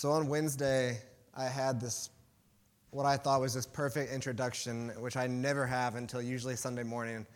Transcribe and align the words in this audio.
So 0.00 0.12
on 0.12 0.28
Wednesday, 0.28 0.98
I 1.36 1.44
had 1.44 1.78
this, 1.78 2.08
what 2.90 3.04
I 3.04 3.18
thought 3.18 3.42
was 3.42 3.52
this 3.52 3.66
perfect 3.66 4.10
introduction, 4.10 4.88
which 4.98 5.14
I 5.14 5.26
never 5.26 5.66
have 5.66 5.94
until 5.94 6.22
usually 6.22 6.56
Sunday 6.56 6.84
morning. 6.84 7.16
And 7.16 7.26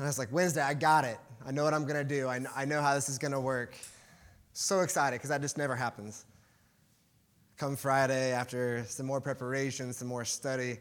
I 0.00 0.06
was 0.06 0.18
like, 0.18 0.32
Wednesday, 0.32 0.62
I 0.62 0.74
got 0.74 1.04
it. 1.04 1.18
I 1.46 1.52
know 1.52 1.62
what 1.62 1.74
I'm 1.74 1.84
going 1.84 1.94
to 1.94 2.02
do. 2.02 2.26
I, 2.26 2.40
I 2.56 2.64
know 2.64 2.82
how 2.82 2.96
this 2.96 3.08
is 3.08 3.18
going 3.18 3.30
to 3.30 3.38
work. 3.38 3.76
So 4.52 4.80
excited 4.80 5.14
because 5.14 5.30
that 5.30 5.40
just 5.40 5.56
never 5.56 5.76
happens. 5.76 6.24
Come 7.56 7.76
Friday, 7.76 8.32
after 8.32 8.84
some 8.88 9.06
more 9.06 9.20
preparation, 9.20 9.92
some 9.92 10.08
more 10.08 10.24
study, 10.24 10.78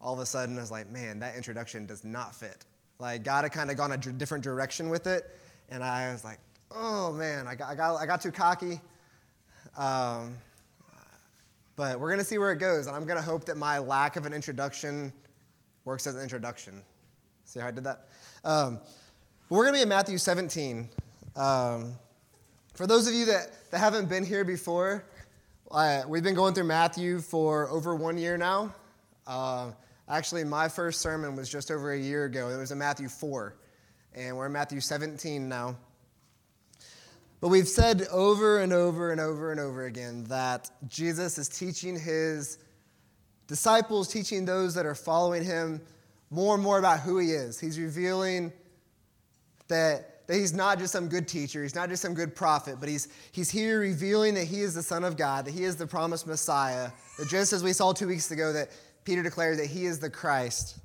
all 0.00 0.14
of 0.14 0.18
a 0.18 0.24
sudden 0.24 0.56
I 0.56 0.62
was 0.62 0.70
like, 0.70 0.90
man, 0.90 1.18
that 1.18 1.36
introduction 1.36 1.84
does 1.84 2.04
not 2.06 2.34
fit. 2.34 2.64
Like, 2.98 3.22
God 3.22 3.44
had 3.44 3.52
kind 3.52 3.70
of 3.70 3.76
gone 3.76 3.92
a 3.92 3.98
different 3.98 4.44
direction 4.44 4.88
with 4.88 5.06
it. 5.06 5.30
And 5.68 5.84
I 5.84 6.10
was 6.10 6.24
like, 6.24 6.38
oh 6.70 7.12
man, 7.12 7.46
I 7.46 7.54
got, 7.54 7.68
I 7.68 7.74
got, 7.74 7.96
I 7.96 8.06
got 8.06 8.22
too 8.22 8.32
cocky. 8.32 8.80
Um, 9.76 10.36
but 11.76 11.98
we're 11.98 12.08
going 12.08 12.20
to 12.20 12.24
see 12.24 12.38
where 12.38 12.52
it 12.52 12.58
goes. 12.58 12.86
And 12.86 12.94
I'm 12.94 13.04
going 13.04 13.18
to 13.18 13.24
hope 13.24 13.44
that 13.46 13.56
my 13.56 13.78
lack 13.78 14.16
of 14.16 14.26
an 14.26 14.32
introduction 14.32 15.12
works 15.84 16.06
as 16.06 16.14
an 16.14 16.22
introduction. 16.22 16.82
See 17.44 17.60
how 17.60 17.68
I 17.68 17.70
did 17.70 17.84
that? 17.84 18.08
Um, 18.44 18.80
we're 19.48 19.64
going 19.64 19.74
to 19.74 19.78
be 19.78 19.82
in 19.82 19.88
Matthew 19.88 20.18
17. 20.18 20.88
Um, 21.36 21.92
for 22.74 22.86
those 22.86 23.06
of 23.06 23.14
you 23.14 23.26
that, 23.26 23.70
that 23.70 23.78
haven't 23.78 24.08
been 24.08 24.24
here 24.24 24.44
before, 24.44 25.04
uh, 25.70 26.02
we've 26.06 26.22
been 26.22 26.34
going 26.34 26.54
through 26.54 26.64
Matthew 26.64 27.20
for 27.20 27.68
over 27.68 27.94
one 27.94 28.16
year 28.16 28.36
now. 28.36 28.74
Uh, 29.26 29.72
actually, 30.08 30.44
my 30.44 30.68
first 30.68 31.00
sermon 31.00 31.36
was 31.36 31.48
just 31.48 31.70
over 31.70 31.92
a 31.92 31.98
year 31.98 32.24
ago. 32.24 32.48
It 32.48 32.56
was 32.56 32.70
in 32.70 32.78
Matthew 32.78 33.08
4. 33.08 33.56
And 34.14 34.36
we're 34.36 34.46
in 34.46 34.52
Matthew 34.52 34.80
17 34.80 35.48
now. 35.48 35.76
But 37.44 37.50
we've 37.50 37.68
said 37.68 38.06
over 38.10 38.60
and 38.60 38.72
over 38.72 39.12
and 39.12 39.20
over 39.20 39.50
and 39.50 39.60
over 39.60 39.84
again 39.84 40.24
that 40.28 40.70
Jesus 40.88 41.36
is 41.36 41.46
teaching 41.46 41.94
his 41.94 42.56
disciples, 43.48 44.08
teaching 44.08 44.46
those 44.46 44.74
that 44.76 44.86
are 44.86 44.94
following 44.94 45.44
him 45.44 45.82
more 46.30 46.54
and 46.54 46.64
more 46.64 46.78
about 46.78 47.00
who 47.00 47.18
he 47.18 47.32
is. 47.32 47.60
He's 47.60 47.78
revealing 47.78 48.50
that, 49.68 50.26
that 50.26 50.36
he's 50.38 50.54
not 50.54 50.78
just 50.78 50.94
some 50.94 51.06
good 51.06 51.28
teacher, 51.28 51.62
he's 51.62 51.74
not 51.74 51.90
just 51.90 52.00
some 52.00 52.14
good 52.14 52.34
prophet, 52.34 52.78
but 52.80 52.88
he's, 52.88 53.08
he's 53.30 53.50
here 53.50 53.78
revealing 53.78 54.32
that 54.36 54.44
he 54.44 54.62
is 54.62 54.72
the 54.72 54.82
Son 54.82 55.04
of 55.04 55.18
God, 55.18 55.44
that 55.44 55.52
he 55.52 55.64
is 55.64 55.76
the 55.76 55.86
promised 55.86 56.26
Messiah, 56.26 56.90
that 57.18 57.28
just 57.28 57.52
as 57.52 57.62
we 57.62 57.74
saw 57.74 57.92
two 57.92 58.08
weeks 58.08 58.30
ago, 58.30 58.54
that 58.54 58.70
Peter 59.04 59.22
declared 59.22 59.58
that 59.58 59.66
he 59.66 59.84
is 59.84 59.98
the 59.98 60.08
Christ. 60.08 60.78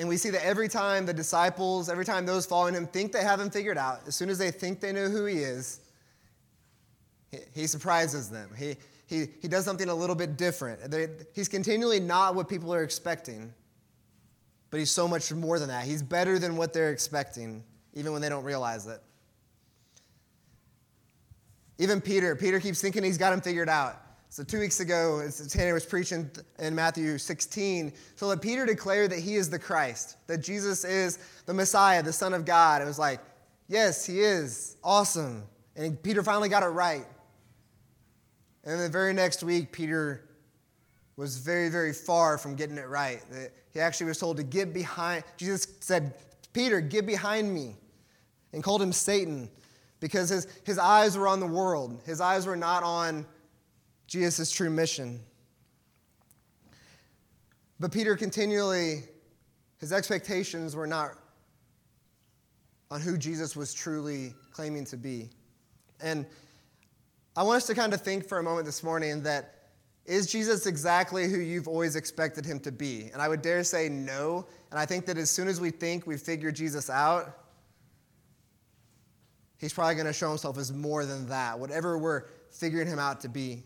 And 0.00 0.08
we 0.08 0.16
see 0.16 0.30
that 0.30 0.42
every 0.46 0.66
time 0.66 1.04
the 1.04 1.12
disciples, 1.12 1.90
every 1.90 2.06
time 2.06 2.24
those 2.24 2.46
following 2.46 2.72
him 2.72 2.86
think 2.86 3.12
they 3.12 3.22
have 3.22 3.38
him 3.38 3.50
figured 3.50 3.76
out, 3.76 4.00
as 4.06 4.16
soon 4.16 4.30
as 4.30 4.38
they 4.38 4.50
think 4.50 4.80
they 4.80 4.94
know 4.94 5.10
who 5.10 5.26
he 5.26 5.40
is, 5.40 5.80
he, 7.54 7.66
surprises 7.66 8.30
them. 8.30 8.48
He, 8.56 8.76
he, 9.06 9.26
he 9.42 9.46
does 9.46 9.66
something 9.66 9.90
a 9.90 9.94
little 9.94 10.16
bit 10.16 10.38
different. 10.38 10.80
He's 11.34 11.48
continually 11.48 12.00
not 12.00 12.34
what 12.34 12.48
people 12.48 12.72
are 12.72 12.82
expecting, 12.82 13.52
but 14.70 14.80
he's 14.80 14.90
so 14.90 15.06
much 15.06 15.30
more 15.34 15.58
than 15.58 15.68
that. 15.68 15.84
He's 15.84 16.02
better 16.02 16.38
than 16.38 16.56
what 16.56 16.72
they're 16.72 16.92
expecting, 16.92 17.62
even 17.92 18.12
when 18.14 18.22
they 18.22 18.30
don't 18.30 18.44
realize 18.44 18.86
it. 18.86 19.02
Even 21.76 22.00
Peter, 22.00 22.34
Peter 22.36 22.58
keeps 22.58 22.80
thinking 22.80 23.04
he's 23.04 23.18
got 23.18 23.34
him 23.34 23.42
figured 23.42 23.68
out. 23.68 24.00
So, 24.32 24.44
two 24.44 24.60
weeks 24.60 24.78
ago, 24.78 25.28
Tanner 25.48 25.74
was 25.74 25.84
preaching 25.84 26.30
in 26.60 26.72
Matthew 26.72 27.18
16. 27.18 27.92
So, 28.14 28.28
let 28.28 28.40
Peter 28.40 28.64
declare 28.64 29.08
that 29.08 29.18
he 29.18 29.34
is 29.34 29.50
the 29.50 29.58
Christ, 29.58 30.18
that 30.28 30.38
Jesus 30.38 30.84
is 30.84 31.18
the 31.46 31.52
Messiah, 31.52 32.00
the 32.00 32.12
Son 32.12 32.32
of 32.32 32.44
God. 32.44 32.80
It 32.80 32.84
was 32.84 32.98
like, 32.98 33.18
yes, 33.66 34.06
he 34.06 34.20
is. 34.20 34.76
Awesome. 34.84 35.42
And 35.74 36.00
Peter 36.00 36.22
finally 36.22 36.48
got 36.48 36.62
it 36.62 36.66
right. 36.66 37.06
And 38.62 38.80
the 38.80 38.88
very 38.88 39.12
next 39.12 39.42
week, 39.42 39.72
Peter 39.72 40.22
was 41.16 41.38
very, 41.38 41.68
very 41.68 41.92
far 41.92 42.38
from 42.38 42.54
getting 42.54 42.78
it 42.78 42.86
right. 42.86 43.24
He 43.72 43.80
actually 43.80 44.06
was 44.06 44.18
told 44.18 44.36
to 44.36 44.44
get 44.44 44.72
behind. 44.72 45.24
Jesus 45.38 45.66
said, 45.80 46.14
Peter, 46.52 46.80
get 46.80 47.04
behind 47.04 47.52
me, 47.52 47.74
and 48.52 48.62
called 48.62 48.80
him 48.80 48.92
Satan 48.92 49.50
because 49.98 50.28
his, 50.28 50.46
his 50.62 50.78
eyes 50.78 51.18
were 51.18 51.26
on 51.26 51.40
the 51.40 51.46
world. 51.46 52.00
His 52.06 52.20
eyes 52.20 52.46
were 52.46 52.56
not 52.56 52.84
on 52.84 53.26
Jesus' 54.10 54.50
true 54.50 54.70
mission. 54.70 55.20
But 57.78 57.92
Peter 57.92 58.16
continually, 58.16 59.04
his 59.78 59.92
expectations 59.92 60.74
were 60.74 60.88
not 60.88 61.12
on 62.90 63.00
who 63.00 63.16
Jesus 63.16 63.54
was 63.54 63.72
truly 63.72 64.34
claiming 64.50 64.84
to 64.86 64.96
be. 64.96 65.30
And 66.02 66.26
I 67.36 67.44
want 67.44 67.58
us 67.58 67.68
to 67.68 67.74
kind 67.76 67.94
of 67.94 68.00
think 68.00 68.26
for 68.26 68.38
a 68.38 68.42
moment 68.42 68.66
this 68.66 68.82
morning 68.82 69.22
that 69.22 69.68
is 70.06 70.26
Jesus 70.26 70.66
exactly 70.66 71.28
who 71.28 71.38
you've 71.38 71.68
always 71.68 71.94
expected 71.94 72.44
him 72.44 72.58
to 72.60 72.72
be? 72.72 73.10
And 73.12 73.22
I 73.22 73.28
would 73.28 73.42
dare 73.42 73.62
say 73.62 73.88
no. 73.88 74.44
And 74.72 74.80
I 74.80 74.86
think 74.86 75.06
that 75.06 75.18
as 75.18 75.30
soon 75.30 75.46
as 75.46 75.60
we 75.60 75.70
think 75.70 76.04
we've 76.04 76.20
figured 76.20 76.56
Jesus 76.56 76.90
out, 76.90 77.38
he's 79.58 79.72
probably 79.72 79.94
going 79.94 80.08
to 80.08 80.12
show 80.12 80.30
himself 80.30 80.58
as 80.58 80.72
more 80.72 81.06
than 81.06 81.28
that, 81.28 81.60
whatever 81.60 81.96
we're 81.96 82.24
figuring 82.50 82.88
him 82.88 82.98
out 82.98 83.20
to 83.20 83.28
be. 83.28 83.62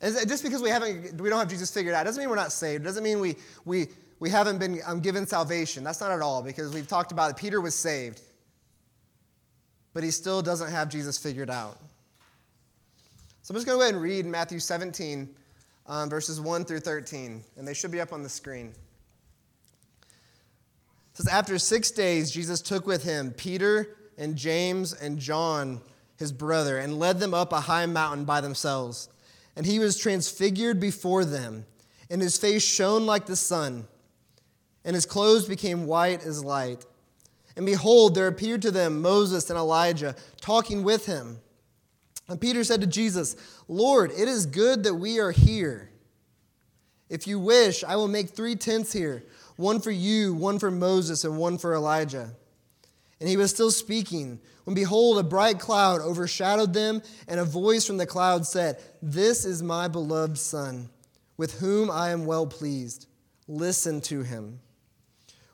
Just 0.00 0.42
because 0.42 0.62
we 0.62 0.70
haven't, 0.70 1.20
we 1.20 1.28
don't 1.28 1.38
have 1.38 1.48
Jesus 1.48 1.72
figured 1.72 1.94
out, 1.94 2.04
doesn't 2.04 2.20
mean 2.20 2.30
we're 2.30 2.36
not 2.36 2.52
saved. 2.52 2.82
It 2.82 2.84
doesn't 2.84 3.02
mean 3.02 3.20
we, 3.20 3.36
we, 3.64 3.88
we 4.20 4.30
haven't 4.30 4.58
been 4.58 4.80
um, 4.86 5.00
given 5.00 5.26
salvation. 5.26 5.82
That's 5.82 6.00
not 6.00 6.12
at 6.12 6.20
all, 6.20 6.42
because 6.42 6.72
we've 6.72 6.86
talked 6.86 7.12
about 7.12 7.30
it. 7.30 7.36
Peter 7.36 7.60
was 7.60 7.74
saved, 7.74 8.20
but 9.94 10.04
he 10.04 10.10
still 10.10 10.40
doesn't 10.42 10.70
have 10.70 10.88
Jesus 10.88 11.18
figured 11.18 11.50
out. 11.50 11.78
So 13.42 13.52
I'm 13.52 13.56
just 13.56 13.66
going 13.66 13.76
to 13.76 13.78
go 13.78 13.82
ahead 13.82 13.94
and 13.94 14.02
read 14.02 14.26
Matthew 14.26 14.60
17, 14.60 15.28
um, 15.86 16.10
verses 16.10 16.40
1 16.40 16.64
through 16.64 16.80
13, 16.80 17.42
and 17.56 17.66
they 17.66 17.74
should 17.74 17.90
be 17.90 18.00
up 18.00 18.12
on 18.12 18.22
the 18.22 18.28
screen. 18.28 18.74
It 19.96 20.06
says, 21.14 21.28
After 21.28 21.58
six 21.58 21.90
days, 21.90 22.30
Jesus 22.30 22.60
took 22.60 22.86
with 22.86 23.04
him 23.04 23.32
Peter 23.32 23.96
and 24.16 24.36
James 24.36 24.92
and 24.92 25.18
John, 25.18 25.80
his 26.18 26.30
brother, 26.30 26.78
and 26.78 26.98
led 26.98 27.20
them 27.20 27.32
up 27.32 27.52
a 27.52 27.60
high 27.60 27.86
mountain 27.86 28.24
by 28.24 28.40
themselves. 28.40 29.08
And 29.58 29.66
he 29.66 29.80
was 29.80 29.98
transfigured 29.98 30.78
before 30.78 31.24
them, 31.24 31.66
and 32.08 32.22
his 32.22 32.38
face 32.38 32.62
shone 32.62 33.06
like 33.06 33.26
the 33.26 33.34
sun, 33.34 33.88
and 34.84 34.94
his 34.94 35.04
clothes 35.04 35.46
became 35.46 35.86
white 35.86 36.24
as 36.24 36.44
light. 36.44 36.86
And 37.56 37.66
behold, 37.66 38.14
there 38.14 38.28
appeared 38.28 38.62
to 38.62 38.70
them 38.70 39.02
Moses 39.02 39.50
and 39.50 39.58
Elijah 39.58 40.14
talking 40.40 40.84
with 40.84 41.06
him. 41.06 41.40
And 42.28 42.40
Peter 42.40 42.62
said 42.62 42.80
to 42.82 42.86
Jesus, 42.86 43.34
Lord, 43.66 44.12
it 44.12 44.28
is 44.28 44.46
good 44.46 44.84
that 44.84 44.94
we 44.94 45.18
are 45.18 45.32
here. 45.32 45.90
If 47.08 47.26
you 47.26 47.40
wish, 47.40 47.82
I 47.82 47.96
will 47.96 48.06
make 48.06 48.28
three 48.28 48.54
tents 48.54 48.92
here 48.92 49.24
one 49.56 49.80
for 49.80 49.90
you, 49.90 50.34
one 50.34 50.60
for 50.60 50.70
Moses, 50.70 51.24
and 51.24 51.36
one 51.36 51.58
for 51.58 51.74
Elijah. 51.74 52.30
And 53.20 53.28
he 53.28 53.36
was 53.36 53.50
still 53.50 53.70
speaking 53.70 54.40
when 54.68 54.74
behold, 54.74 55.18
a 55.18 55.22
bright 55.22 55.58
cloud 55.58 56.02
overshadowed 56.02 56.74
them, 56.74 57.00
and 57.26 57.40
a 57.40 57.44
voice 57.44 57.86
from 57.86 57.96
the 57.96 58.04
cloud 58.04 58.46
said, 58.46 58.78
This 59.00 59.46
is 59.46 59.62
my 59.62 59.88
beloved 59.88 60.36
Son, 60.36 60.90
with 61.38 61.58
whom 61.58 61.90
I 61.90 62.10
am 62.10 62.26
well 62.26 62.46
pleased. 62.46 63.06
Listen 63.46 64.02
to 64.02 64.22
him. 64.22 64.60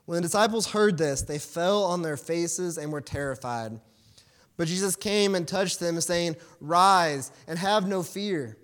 When 0.04 0.16
the 0.16 0.22
disciples 0.22 0.72
heard 0.72 0.98
this, 0.98 1.22
they 1.22 1.38
fell 1.38 1.84
on 1.84 2.02
their 2.02 2.16
faces 2.16 2.76
and 2.76 2.92
were 2.92 3.00
terrified. 3.00 3.78
But 4.56 4.66
Jesus 4.66 4.96
came 4.96 5.36
and 5.36 5.46
touched 5.46 5.78
them, 5.78 6.00
saying, 6.00 6.34
Rise 6.60 7.30
and 7.46 7.56
have 7.56 7.86
no 7.86 8.02
fear. 8.02 8.58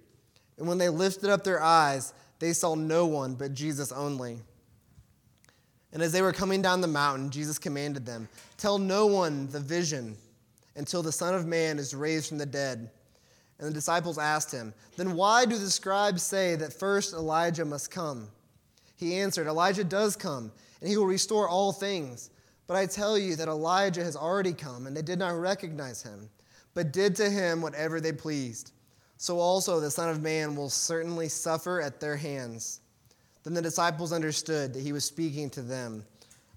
And 0.59 0.67
when 0.67 0.79
they 0.79 0.89
lifted 0.89 1.31
up 1.31 1.45
their 1.45 1.63
eyes, 1.63 2.13
they 2.41 2.53
saw 2.53 2.75
no 2.75 3.07
one 3.07 3.35
but 3.35 3.55
Jesus 3.55 3.93
only. 3.93 4.41
And 5.93 6.03
as 6.03 6.13
they 6.13 6.23
were 6.23 6.33
coming 6.33 6.63
down 6.63 6.81
the 6.81 6.87
mountain, 6.87 7.31
Jesus 7.31 7.59
commanded 7.59 8.07
them, 8.07 8.29
Tell 8.57 8.79
no 8.79 9.07
one 9.07 9.49
the 9.49 9.61
vision 9.61 10.17
until 10.77 11.03
the 11.03 11.13
Son 11.13 11.35
of 11.35 11.47
Man 11.47 11.79
is 11.79 11.95
raised 11.95 12.29
from 12.29 12.39
the 12.39 12.47
dead. 12.47 12.91
And 13.59 13.69
the 13.69 13.75
disciples 13.75 14.17
asked 14.17 14.53
him, 14.53 14.73
Then 14.97 15.15
why 15.15 15.45
do 15.45 15.59
the 15.59 15.71
scribes 15.71 16.23
say 16.23 16.57
that 16.57 16.73
first 16.73 17.13
Elijah 17.13 17.65
must 17.65 17.91
come? 17.91 18.29
He 18.97 19.19
answered, 19.19 19.47
Elijah 19.47 19.85
does 19.85 20.17
come, 20.17 20.53
and 20.81 20.89
he 20.89 20.97
will 20.97 21.07
restore 21.07 21.49
all 21.49 21.73
things. 21.73 22.31
But 22.67 22.77
I 22.77 22.87
tell 22.87 23.19
you 23.19 23.35
that 23.37 23.49
Elijah 23.49 24.05
has 24.05 24.15
already 24.15 24.53
come, 24.53 24.87
and 24.87 24.97
they 24.97 25.03
did 25.03 25.19
not 25.19 25.39
recognize 25.39 26.03
him, 26.03 26.31
but 26.73 26.93
did 26.93 27.17
to 27.17 27.29
him 27.29 27.61
whatever 27.61 28.01
they 28.01 28.13
pleased. 28.13 28.73
So 29.17 29.39
also 29.39 29.81
the 29.81 29.91
Son 29.91 30.09
of 30.09 30.23
Man 30.23 30.55
will 30.55 30.71
certainly 30.71 31.29
suffer 31.29 31.81
at 31.81 32.01
their 32.01 32.17
hands. 32.17 32.81
Then 33.45 33.55
the 33.55 33.63
disciples 33.63 34.13
understood 34.13 34.75
that 34.75 34.83
he 34.83 34.93
was 34.93 35.05
speaking 35.05 35.49
to 35.51 35.63
them 35.63 36.05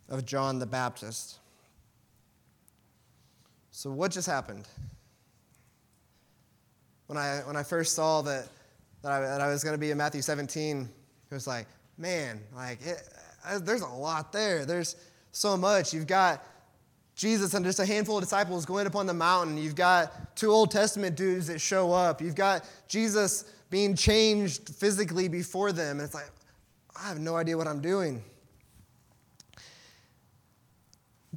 of 0.10 0.26
John 0.26 0.60
the 0.60 0.66
Baptist. 0.66 1.38
So, 3.72 3.92
what 3.92 4.12
just 4.12 4.28
happened? 4.28 4.68
When 7.08 7.18
I, 7.18 7.42
when 7.46 7.56
I 7.56 7.64
first 7.64 7.96
saw 7.96 8.22
that, 8.22 8.48
that, 9.02 9.12
I, 9.12 9.20
that 9.22 9.42
I 9.42 9.48
was 9.48 9.64
going 9.64 9.74
to 9.74 9.80
be 9.80 9.92
in 9.92 9.98
Matthew 9.98 10.22
17, 10.22 10.82
it 11.32 11.34
was 11.34 11.48
like, 11.48 11.68
man, 11.98 12.40
like, 12.56 12.80
it, 12.86 13.02
uh, 13.46 13.60
there's 13.60 13.82
a 13.82 13.88
lot 13.88 14.32
there. 14.32 14.66
There's 14.66 14.96
so 15.32 15.58
much. 15.58 15.94
You've 15.94 16.08
got 16.08 16.44
Jesus 17.16 17.54
and 17.54 17.66
just 17.66 17.80
a 17.80 17.86
handful 17.86 18.18
of 18.18 18.24
disciples 18.24 18.66
going 18.66 18.88
up 18.88 18.96
on 18.96 19.06
the 19.06 19.14
mountain. 19.14 19.58
You've 19.58 19.76
got 19.76 20.36
two 20.36 20.52
Old 20.52 20.72
Testament 20.72 21.16
dudes 21.16 21.48
that 21.48 21.60
show 21.60 21.92
up. 21.92 22.22
You've 22.22 22.36
got 22.36 22.68
Jesus 22.88 23.46
being 23.70 23.96
changed 23.96 24.70
physically 24.70 25.28
before 25.28 25.72
them. 25.72 26.00
And 26.00 26.06
it's 26.06 26.14
like, 26.14 26.30
I 26.96 27.08
have 27.08 27.20
no 27.20 27.36
idea 27.36 27.58
what 27.58 27.68
I'm 27.68 27.82
doing. 27.82 28.24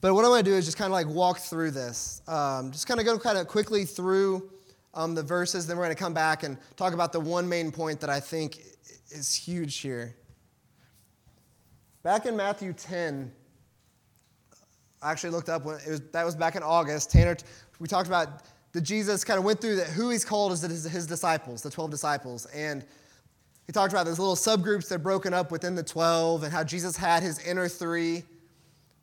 But 0.01 0.15
what 0.15 0.25
I'm 0.25 0.31
going 0.31 0.45
to 0.45 0.51
do 0.51 0.57
is 0.57 0.67
just 0.67 0.77
kind 0.77 0.87
of 0.87 0.93
like 0.93 1.07
walk 1.07 1.39
through 1.39 1.71
this. 1.71 2.21
Um, 2.29 2.71
just 2.71 2.87
kind 2.87 3.01
of 3.01 3.07
go 3.07 3.19
kind 3.19 3.39
of 3.39 3.49
quickly 3.49 3.85
through 3.85 4.51
um, 4.93 5.15
the 5.15 5.23
verses. 5.23 5.67
Then 5.67 5.77
we're 5.77 5.85
going 5.85 5.97
to 5.97 6.03
come 6.03 6.15
back 6.15 6.43
and 6.43 6.59
talk 6.77 6.93
about 6.93 7.13
the 7.13 7.21
one 7.21 7.49
main 7.49 7.73
point 7.73 8.01
that 8.01 8.11
I 8.11 8.21
think 8.21 8.61
is 9.11 9.35
huge 9.35 9.79
here. 9.79 10.15
Back 12.03 12.27
in 12.27 12.37
Matthew 12.37 12.73
10, 12.73 13.33
I 15.03 15.11
actually 15.11 15.31
looked 15.31 15.49
up 15.49 15.65
when 15.65 15.77
it 15.77 15.89
was 15.89 16.01
that 16.13 16.25
was 16.25 16.37
back 16.37 16.57
in 16.57 16.63
August. 16.63 17.11
Tanner, 17.11 17.37
we 17.79 17.89
talked 17.89 18.07
about 18.07 18.43
that 18.73 18.83
Jesus 18.83 19.25
kind 19.25 19.39
of 19.39 19.45
went 19.45 19.61
through 19.61 19.77
that 19.77 19.89
who 19.89 20.11
he's 20.11 20.25
called 20.25 20.53
as 20.53 20.61
his, 20.63 20.85
his 20.85 21.07
disciples, 21.07 21.63
the 21.63 21.71
12 21.71 21.91
disciples. 21.91 22.47
And 22.47 22.85
he 23.67 23.73
talked 23.73 23.93
about 23.93 24.07
those 24.07 24.19
little 24.19 24.37
subgroups 24.37 24.89
that 24.89 25.01
broken 25.01 25.35
up 25.35 25.51
within 25.51 25.75
the 25.75 25.83
12 25.83 26.45
and 26.45 26.53
how 26.53 26.63
Jesus 26.63 26.97
had 26.97 27.23
his 27.23 27.41
inner 27.41 27.69
three, 27.69 28.23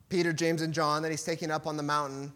Peter, 0.08 0.32
James, 0.32 0.62
and 0.62 0.72
John, 0.72 1.02
that 1.02 1.10
he's 1.10 1.22
taking 1.22 1.50
up 1.50 1.66
on 1.66 1.76
the 1.76 1.82
mountain. 1.82 2.32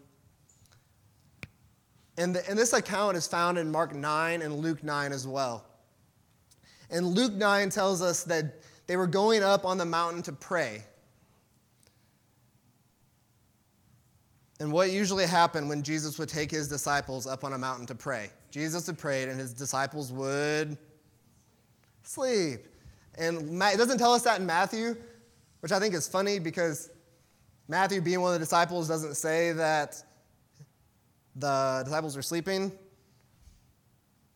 And, 2.17 2.35
the, 2.35 2.47
and 2.47 2.57
this 2.57 2.73
account 2.73 3.17
is 3.17 3.25
found 3.25 3.57
in 3.57 3.71
Mark 3.71 3.95
9 3.95 4.41
and 4.43 4.55
Luke 4.57 4.83
9 4.83 5.11
as 5.11 5.27
well. 5.27 5.65
And 6.91 7.07
Luke 7.07 7.33
9 7.33 7.69
tells 7.69 8.01
us 8.01 8.23
that 8.25 8.61
they 8.85 8.95
were 8.95 9.07
going 9.07 9.41
up 9.41 9.65
on 9.65 9.77
the 9.77 9.85
mountain 9.85 10.21
to 10.23 10.31
pray. 10.31 10.83
And 14.59 14.71
what 14.71 14.91
usually 14.91 15.25
happened 15.25 15.69
when 15.69 15.81
Jesus 15.81 16.19
would 16.19 16.29
take 16.29 16.51
his 16.51 16.67
disciples 16.67 17.25
up 17.25 17.43
on 17.43 17.53
a 17.53 17.57
mountain 17.57 17.85
to 17.87 17.95
pray? 17.95 18.29
Jesus 18.51 18.85
had 18.85 18.97
prayed, 18.97 19.29
and 19.29 19.39
his 19.39 19.53
disciples 19.53 20.11
would 20.11 20.77
sleep. 22.09 22.65
And 23.17 23.61
it 23.61 23.77
doesn't 23.77 23.99
tell 23.99 24.13
us 24.13 24.23
that 24.23 24.39
in 24.39 24.45
Matthew, 24.45 24.95
which 25.59 25.71
I 25.71 25.79
think 25.79 25.93
is 25.93 26.07
funny 26.07 26.39
because 26.39 26.89
Matthew, 27.67 28.01
being 28.01 28.21
one 28.21 28.33
of 28.33 28.39
the 28.39 28.43
disciples, 28.43 28.87
doesn't 28.87 29.15
say 29.15 29.51
that 29.51 30.01
the 31.35 31.83
disciples 31.85 32.15
were 32.15 32.23
sleeping. 32.23 32.71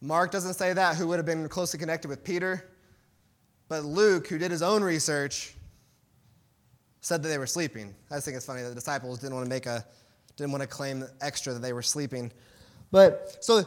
Mark 0.02 0.32
doesn't 0.32 0.54
say 0.54 0.74
that, 0.74 0.98
who 0.98 1.08
would 1.08 1.18
have 1.18 1.26
been 1.26 1.50
closely 1.50 1.80
connected 1.80 2.10
with 2.10 2.24
Peter. 2.24 2.70
But 3.70 3.86
Luke, 3.86 4.28
who 4.28 4.38
did 4.38 4.52
his 4.52 4.62
own 4.62 4.84
research, 4.84 5.56
said 7.02 7.24
that 7.24 7.30
they 7.30 7.40
were 7.40 7.48
sleeping. 7.48 7.96
I 8.12 8.16
just 8.16 8.26
think 8.26 8.38
it's 8.38 8.46
funny 8.46 8.62
that 8.62 8.70
the 8.70 8.76
disciples 8.76 9.20
didn't 9.20 9.34
want 9.34 9.46
to 9.46 9.50
make 9.50 9.66
a 9.66 9.84
didn't 10.36 10.52
want 10.52 10.62
to 10.62 10.68
claim 10.68 11.06
extra 11.22 11.54
that 11.54 11.62
they 11.62 11.74
were 11.74 11.82
sleeping. 11.82 12.32
But 12.92 13.44
so 13.44 13.64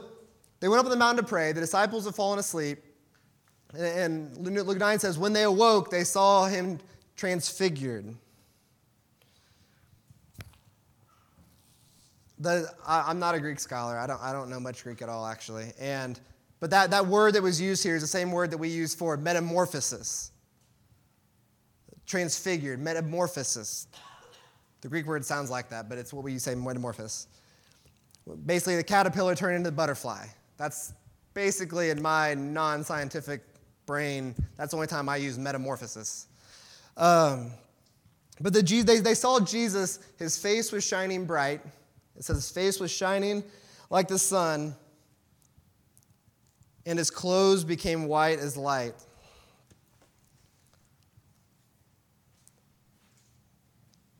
they 0.60 0.68
went 0.68 0.78
up 0.78 0.86
on 0.86 0.90
the 0.90 0.96
mountain 0.96 1.24
to 1.24 1.28
pray. 1.28 1.52
The 1.52 1.60
disciples 1.60 2.04
had 2.04 2.14
fallen 2.14 2.38
asleep. 2.38 2.78
And 3.78 4.36
Luke 4.38 4.78
9 4.78 4.98
says, 4.98 5.18
when 5.18 5.32
they 5.32 5.42
awoke, 5.42 5.90
they 5.90 6.04
saw 6.04 6.46
him 6.46 6.78
transfigured. 7.16 8.14
The, 12.38 12.70
I, 12.86 13.10
am 13.10 13.18
not 13.18 13.34
a 13.34 13.40
Greek 13.40 13.58
scholar. 13.58 13.98
I 13.98 14.06
don't, 14.06 14.20
I 14.22 14.32
don't 14.32 14.50
know 14.50 14.60
much 14.60 14.84
Greek 14.84 15.00
at 15.02 15.08
all, 15.08 15.26
actually. 15.26 15.72
And, 15.78 16.20
but 16.60 16.70
that, 16.70 16.90
that 16.90 17.06
word 17.06 17.34
that 17.34 17.42
was 17.42 17.60
used 17.60 17.82
here 17.82 17.96
is 17.96 18.02
the 18.02 18.08
same 18.08 18.30
word 18.30 18.50
that 18.50 18.58
we 18.58 18.68
use 18.68 18.94
for 18.94 19.16
metamorphosis. 19.16 20.32
Transfigured, 22.06 22.78
metamorphosis. 22.78 23.88
The 24.82 24.88
Greek 24.88 25.06
word 25.06 25.24
sounds 25.24 25.50
like 25.50 25.70
that, 25.70 25.88
but 25.88 25.98
it's 25.98 26.12
what 26.12 26.24
we 26.24 26.38
say 26.38 26.54
metamorphosis. 26.54 27.26
Basically, 28.44 28.76
the 28.76 28.84
caterpillar 28.84 29.34
turned 29.34 29.56
into 29.56 29.70
the 29.70 29.76
butterfly. 29.76 30.26
That's 30.58 30.92
basically 31.32 31.90
in 31.90 32.02
my 32.02 32.34
non 32.34 32.84
scientific 32.84 33.42
brain, 33.86 34.34
that's 34.56 34.72
the 34.72 34.76
only 34.76 34.88
time 34.88 35.08
I 35.08 35.16
use 35.16 35.38
metamorphosis. 35.38 36.26
Um, 36.96 37.52
but 38.40 38.52
the, 38.52 38.62
they, 38.62 38.98
they 38.98 39.14
saw 39.14 39.40
Jesus, 39.40 40.00
his 40.18 40.36
face 40.36 40.72
was 40.72 40.84
shining 40.84 41.24
bright. 41.24 41.60
It 42.16 42.24
says 42.24 42.36
his 42.36 42.50
face 42.50 42.80
was 42.80 42.90
shining 42.90 43.42
like 43.88 44.08
the 44.08 44.18
sun, 44.18 44.74
and 46.84 46.98
his 46.98 47.10
clothes 47.10 47.64
became 47.64 48.08
white 48.08 48.38
as 48.38 48.56
light. 48.56 48.94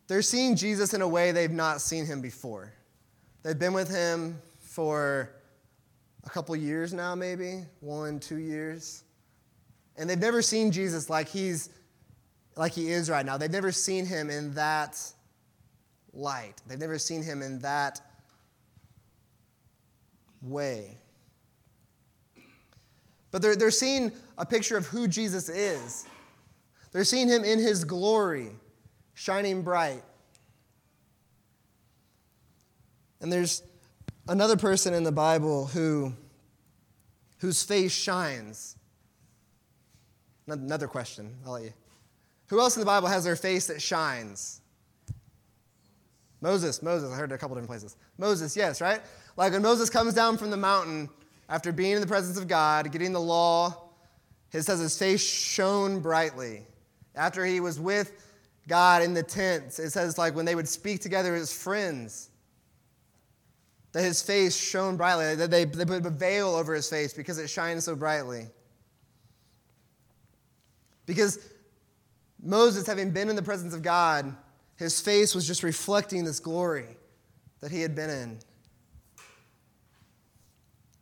They're 0.08 0.22
seeing 0.22 0.54
Jesus 0.54 0.94
in 0.94 1.02
a 1.02 1.08
way 1.08 1.32
they've 1.32 1.50
not 1.50 1.80
seen 1.80 2.06
him 2.06 2.20
before. 2.20 2.72
They've 3.42 3.58
been 3.58 3.72
with 3.72 3.90
him 3.90 4.40
for 4.60 5.30
a 6.24 6.30
couple 6.30 6.54
years 6.54 6.92
now, 6.92 7.14
maybe 7.14 7.64
one, 7.80 8.20
two 8.20 8.36
years. 8.36 9.02
And 9.96 10.08
they've 10.08 10.18
never 10.18 10.42
seen 10.42 10.70
Jesus 10.70 11.08
like 11.08 11.28
he's 11.28 11.70
like 12.56 12.72
he 12.72 12.90
is 12.90 13.10
right 13.10 13.24
now. 13.24 13.36
They've 13.36 13.50
never 13.50 13.72
seen 13.72 14.06
him 14.06 14.30
in 14.30 14.54
that 14.54 15.00
light. 16.12 16.54
They've 16.66 16.78
never 16.78 16.98
seen 16.98 17.22
him 17.22 17.42
in 17.42 17.58
that 17.60 18.00
way. 20.42 20.96
But 23.30 23.42
they're, 23.42 23.56
they're 23.56 23.70
seeing 23.70 24.12
a 24.38 24.46
picture 24.46 24.78
of 24.78 24.86
who 24.86 25.06
Jesus 25.06 25.48
is. 25.50 26.06
They're 26.92 27.04
seeing 27.04 27.28
him 27.28 27.44
in 27.44 27.58
his 27.58 27.84
glory 27.84 28.50
shining 29.12 29.62
bright. 29.62 30.02
And 33.20 33.30
there's 33.32 33.62
another 34.28 34.56
person 34.56 34.94
in 34.94 35.04
the 35.04 35.12
Bible 35.12 35.66
who, 35.66 36.12
whose 37.38 37.62
face 37.62 37.92
shines. 37.92 38.75
Another 40.48 40.86
question, 40.86 41.34
I'll 41.44 41.52
let 41.52 41.64
you. 41.64 41.72
Who 42.48 42.60
else 42.60 42.76
in 42.76 42.80
the 42.80 42.86
Bible 42.86 43.08
has 43.08 43.24
their 43.24 43.36
face 43.36 43.66
that 43.66 43.82
shines? 43.82 44.60
Moses, 46.40 46.82
Moses, 46.82 47.10
I 47.12 47.16
heard 47.16 47.32
it 47.32 47.34
a 47.34 47.38
couple 47.38 47.56
different 47.56 47.70
places. 47.70 47.96
Moses, 48.18 48.56
yes, 48.56 48.80
right? 48.80 49.00
Like 49.36 49.52
when 49.52 49.62
Moses 49.62 49.90
comes 49.90 50.14
down 50.14 50.36
from 50.36 50.50
the 50.50 50.56
mountain 50.56 51.08
after 51.48 51.72
being 51.72 51.92
in 51.92 52.00
the 52.00 52.06
presence 52.06 52.38
of 52.38 52.46
God, 52.46 52.92
getting 52.92 53.12
the 53.12 53.20
law, 53.20 53.90
it 54.52 54.62
says 54.62 54.78
his 54.78 54.96
face 54.96 55.20
shone 55.20 56.00
brightly. 56.00 56.62
After 57.14 57.44
he 57.44 57.60
was 57.60 57.80
with 57.80 58.12
God 58.68 59.02
in 59.02 59.14
the 59.14 59.22
tents. 59.22 59.78
It 59.78 59.90
says, 59.90 60.18
like, 60.18 60.34
when 60.34 60.44
they 60.44 60.54
would 60.54 60.68
speak 60.68 61.00
together 61.00 61.34
as 61.34 61.52
friends, 61.52 62.30
that 63.92 64.02
his 64.02 64.20
face 64.22 64.56
shone 64.56 64.96
brightly, 64.96 65.34
that 65.36 65.50
they, 65.50 65.64
they 65.64 65.84
put 65.84 66.04
a 66.04 66.10
veil 66.10 66.54
over 66.54 66.74
his 66.74 66.88
face 66.88 67.12
because 67.12 67.38
it 67.38 67.48
shines 67.48 67.84
so 67.84 67.94
brightly. 67.94 68.46
Because 71.06 71.38
Moses, 72.42 72.86
having 72.86 73.10
been 73.10 73.28
in 73.28 73.36
the 73.36 73.42
presence 73.42 73.74
of 73.74 73.82
God, 73.82 74.36
his 74.76 75.00
face 75.00 75.34
was 75.34 75.46
just 75.46 75.62
reflecting 75.62 76.24
this 76.24 76.40
glory 76.40 76.96
that 77.60 77.70
he 77.70 77.80
had 77.80 77.94
been 77.94 78.10
in. 78.10 78.38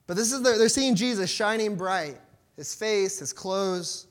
But 0.06 0.16
this 0.16 0.32
is 0.32 0.42
the, 0.42 0.52
they're 0.52 0.68
seeing 0.68 0.94
Jesus 0.94 1.30
shining 1.30 1.76
bright, 1.76 2.18
his 2.56 2.74
face, 2.74 3.18
his 3.18 3.32
clothes. 3.32 4.06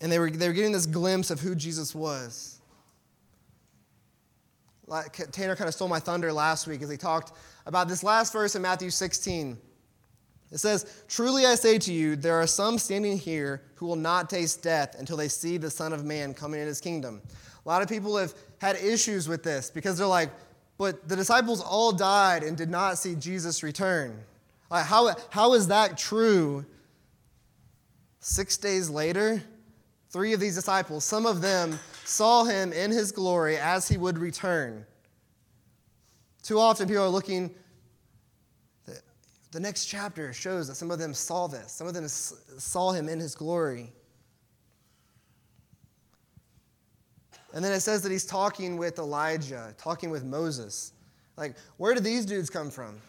And 0.00 0.12
they 0.12 0.18
were, 0.18 0.30
they 0.30 0.46
were 0.46 0.54
getting 0.54 0.72
this 0.72 0.86
glimpse 0.86 1.30
of 1.30 1.40
who 1.40 1.54
Jesus 1.54 1.94
was. 1.94 2.60
Like 4.86 5.14
Tanner 5.32 5.56
kind 5.56 5.66
of 5.66 5.74
stole 5.74 5.88
my 5.88 5.98
thunder 5.98 6.30
last 6.30 6.66
week 6.66 6.82
as 6.82 6.90
he 6.90 6.98
talked 6.98 7.32
about 7.64 7.88
this 7.88 8.02
last 8.02 8.32
verse 8.34 8.54
in 8.54 8.60
Matthew 8.60 8.90
16. 8.90 9.56
It 10.54 10.60
says, 10.60 11.02
Truly 11.08 11.46
I 11.46 11.56
say 11.56 11.78
to 11.78 11.92
you, 11.92 12.14
there 12.14 12.36
are 12.40 12.46
some 12.46 12.78
standing 12.78 13.18
here 13.18 13.60
who 13.74 13.86
will 13.86 13.96
not 13.96 14.30
taste 14.30 14.62
death 14.62 14.94
until 14.98 15.16
they 15.16 15.26
see 15.26 15.56
the 15.56 15.68
Son 15.68 15.92
of 15.92 16.04
Man 16.04 16.32
coming 16.32 16.60
in 16.60 16.66
his 16.68 16.80
kingdom. 16.80 17.20
A 17.66 17.68
lot 17.68 17.82
of 17.82 17.88
people 17.88 18.16
have 18.16 18.32
had 18.58 18.76
issues 18.76 19.28
with 19.28 19.42
this 19.42 19.68
because 19.68 19.98
they're 19.98 20.06
like, 20.06 20.30
but 20.78 21.08
the 21.08 21.16
disciples 21.16 21.60
all 21.60 21.90
died 21.90 22.44
and 22.44 22.56
did 22.56 22.70
not 22.70 22.98
see 22.98 23.16
Jesus 23.16 23.64
return. 23.64 24.16
Like, 24.70 24.86
how, 24.86 25.16
how 25.30 25.54
is 25.54 25.66
that 25.68 25.98
true? 25.98 26.64
Six 28.20 28.56
days 28.56 28.88
later, 28.88 29.42
three 30.10 30.34
of 30.34 30.40
these 30.40 30.54
disciples, 30.54 31.04
some 31.04 31.26
of 31.26 31.42
them 31.42 31.80
saw 32.04 32.44
him 32.44 32.72
in 32.72 32.92
his 32.92 33.10
glory 33.10 33.56
as 33.56 33.88
he 33.88 33.96
would 33.96 34.18
return. 34.18 34.86
Too 36.44 36.60
often 36.60 36.86
people 36.86 37.02
are 37.02 37.08
looking, 37.08 37.52
the 39.54 39.60
next 39.60 39.86
chapter 39.86 40.32
shows 40.32 40.66
that 40.66 40.74
some 40.74 40.90
of 40.90 40.98
them 40.98 41.14
saw 41.14 41.46
this, 41.46 41.70
some 41.70 41.86
of 41.86 41.94
them 41.94 42.08
saw 42.08 42.90
him 42.90 43.08
in 43.08 43.20
his 43.20 43.36
glory. 43.36 43.92
And 47.54 47.64
then 47.64 47.72
it 47.72 47.78
says 47.78 48.02
that 48.02 48.10
he's 48.10 48.26
talking 48.26 48.76
with 48.76 48.98
Elijah, 48.98 49.72
talking 49.78 50.10
with 50.10 50.24
Moses. 50.24 50.92
Like, 51.36 51.54
where 51.76 51.94
did 51.94 52.02
these 52.02 52.26
dudes 52.26 52.50
come 52.50 52.68
from? 52.68 53.00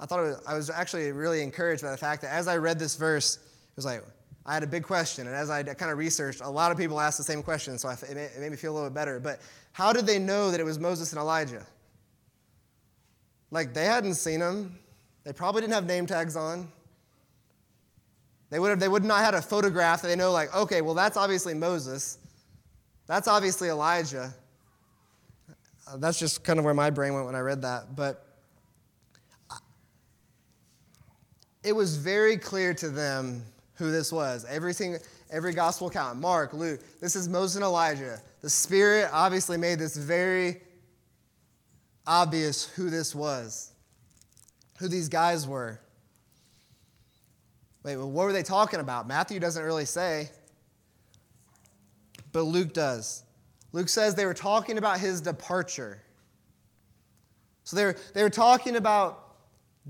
I 0.00 0.06
thought 0.06 0.20
was, 0.20 0.42
I 0.46 0.54
was 0.54 0.70
actually 0.70 1.12
really 1.12 1.42
encouraged 1.42 1.82
by 1.82 1.90
the 1.90 1.98
fact 1.98 2.22
that 2.22 2.32
as 2.32 2.48
I 2.48 2.56
read 2.56 2.78
this 2.78 2.96
verse, 2.96 3.36
it 3.36 3.76
was 3.76 3.84
like, 3.84 4.02
I 4.46 4.54
had 4.54 4.62
a 4.62 4.66
big 4.66 4.82
question, 4.82 5.26
and 5.26 5.36
as 5.36 5.50
I 5.50 5.62
kind 5.62 5.92
of 5.92 5.98
researched, 5.98 6.40
a 6.40 6.48
lot 6.48 6.72
of 6.72 6.78
people 6.78 6.98
asked 6.98 7.18
the 7.18 7.24
same 7.24 7.42
question, 7.42 7.76
so 7.76 7.90
it 7.90 8.40
made 8.40 8.50
me 8.50 8.56
feel 8.56 8.72
a 8.72 8.74
little 8.74 8.88
bit 8.88 8.94
better. 8.94 9.20
But 9.20 9.40
how 9.72 9.92
did 9.92 10.06
they 10.06 10.18
know 10.18 10.50
that 10.50 10.58
it 10.58 10.64
was 10.64 10.78
Moses 10.78 11.12
and 11.12 11.20
Elijah? 11.20 11.66
Like, 13.52 13.74
they 13.74 13.84
hadn't 13.84 14.14
seen 14.14 14.40
them. 14.40 14.78
They 15.24 15.32
probably 15.34 15.60
didn't 15.60 15.74
have 15.74 15.86
name 15.86 16.06
tags 16.06 16.36
on. 16.36 16.72
They 18.48 18.58
would, 18.58 18.70
have, 18.70 18.80
they 18.80 18.88
would 18.88 19.04
not 19.04 19.18
have 19.18 19.26
had 19.26 19.34
a 19.34 19.42
photograph 19.42 20.00
that 20.02 20.08
they 20.08 20.16
know, 20.16 20.32
like, 20.32 20.54
okay, 20.56 20.80
well, 20.80 20.94
that's 20.94 21.18
obviously 21.18 21.52
Moses. 21.52 22.18
That's 23.06 23.28
obviously 23.28 23.68
Elijah. 23.68 24.32
Uh, 25.86 25.98
that's 25.98 26.18
just 26.18 26.42
kind 26.44 26.58
of 26.58 26.64
where 26.64 26.72
my 26.72 26.88
brain 26.88 27.12
went 27.12 27.26
when 27.26 27.34
I 27.34 27.40
read 27.40 27.60
that. 27.62 27.94
But 27.94 28.26
it 31.62 31.74
was 31.74 31.96
very 31.98 32.38
clear 32.38 32.72
to 32.74 32.88
them 32.88 33.42
who 33.74 33.90
this 33.90 34.12
was. 34.12 34.46
Everything, 34.48 34.96
every 35.30 35.52
gospel 35.52 35.88
account, 35.88 36.18
Mark, 36.18 36.54
Luke, 36.54 36.80
this 37.00 37.16
is 37.16 37.28
Moses 37.28 37.56
and 37.56 37.64
Elijah. 37.64 38.18
The 38.40 38.48
Spirit 38.48 39.10
obviously 39.12 39.58
made 39.58 39.78
this 39.78 39.94
very 39.94 40.62
obvious 42.06 42.64
who 42.64 42.90
this 42.90 43.14
was, 43.14 43.72
who 44.78 44.88
these 44.88 45.08
guys 45.08 45.46
were. 45.46 45.80
Wait, 47.82 47.96
well, 47.96 48.10
what 48.10 48.24
were 48.24 48.32
they 48.32 48.42
talking 48.42 48.80
about? 48.80 49.08
Matthew 49.08 49.40
doesn't 49.40 49.62
really 49.62 49.84
say, 49.84 50.30
but 52.32 52.42
Luke 52.42 52.72
does. 52.72 53.24
Luke 53.72 53.88
says 53.88 54.14
they 54.14 54.26
were 54.26 54.34
talking 54.34 54.78
about 54.78 55.00
his 55.00 55.20
departure. 55.20 56.02
So 57.64 57.76
they 57.76 57.84
were, 57.84 57.96
they 58.14 58.22
were 58.22 58.30
talking 58.30 58.76
about 58.76 59.36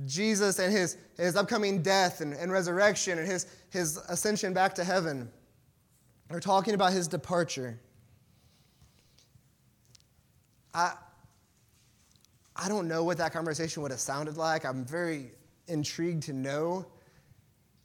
Jesus 0.07 0.59
and 0.59 0.73
his, 0.73 0.97
his 1.17 1.37
upcoming 1.37 1.83
death 1.83 2.21
and, 2.21 2.33
and 2.35 2.51
resurrection 2.51 3.19
and 3.19 3.27
his, 3.27 3.47
his 3.71 3.99
ascension 4.09 4.53
back 4.53 4.75
to 4.77 4.85
heaven. 4.85 5.31
They're 6.29 6.41
talking 6.41 6.75
about 6.75 6.93
his 6.93 7.09
departure. 7.09 7.79
I, 10.73 10.95
I 12.55 12.69
don't 12.69 12.89
know 12.89 13.05
what 13.05 13.19
that 13.19 13.33
conversation 13.33 13.83
would 13.83 13.91
have 13.91 14.01
sounded 14.01 14.37
like. 14.37 14.65
I'm 14.65 14.85
very 14.85 15.31
intrigued 15.69 16.25
to 16.25 16.33
know. 16.33 16.87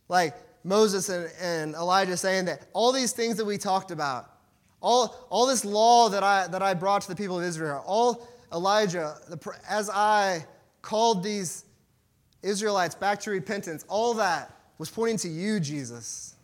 Like 0.09 0.36
Moses 0.63 1.09
and, 1.09 1.29
and 1.41 1.75
Elijah 1.75 2.17
saying 2.17 2.45
that 2.45 2.67
all 2.74 2.91
these 2.91 3.13
things 3.13 3.38
that 3.38 3.45
we 3.45 3.57
talked 3.57 3.91
about, 3.91 4.29
all, 4.81 5.27
all 5.29 5.47
this 5.47 5.63
law 5.63 6.09
that 6.09 6.24
I, 6.24 6.47
that 6.47 6.62
I 6.62 6.74
brought 6.74 7.01
to 7.03 7.07
the 7.07 7.15
people 7.15 7.39
of 7.39 7.45
Israel, 7.45 7.83
all 7.86 8.27
Elijah, 8.51 9.15
the, 9.29 9.39
as 9.69 9.89
I 9.89 10.45
called 10.81 11.24
these 11.24 11.65
Israelites 12.43 12.95
back 12.95 13.19
to 13.21 13.31
repentance, 13.31 13.86
all 13.88 14.13
that 14.15 14.53
was 14.77 14.89
pointing 14.89 15.17
to 15.17 15.29
you, 15.29 15.59
Jesus. 15.59 16.36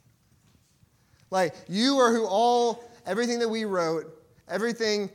Like, 1.29 1.55
you 1.67 1.97
are 1.97 2.11
who 2.11 2.25
all, 2.25 2.83
everything 3.05 3.39
that 3.39 3.49
we 3.49 3.65
wrote, 3.65 4.05
everything 4.47 5.09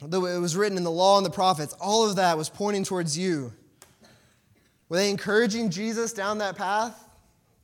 that 0.00 0.20
was 0.20 0.56
written 0.56 0.76
in 0.76 0.84
the 0.84 0.90
law 0.90 1.16
and 1.16 1.24
the 1.24 1.30
prophets, 1.30 1.74
all 1.80 2.08
of 2.08 2.16
that 2.16 2.36
was 2.36 2.48
pointing 2.48 2.84
towards 2.84 3.16
you. 3.16 3.52
Were 4.88 4.96
they 4.96 5.10
encouraging 5.10 5.70
Jesus 5.70 6.12
down 6.12 6.38
that 6.38 6.56
path? 6.56 7.08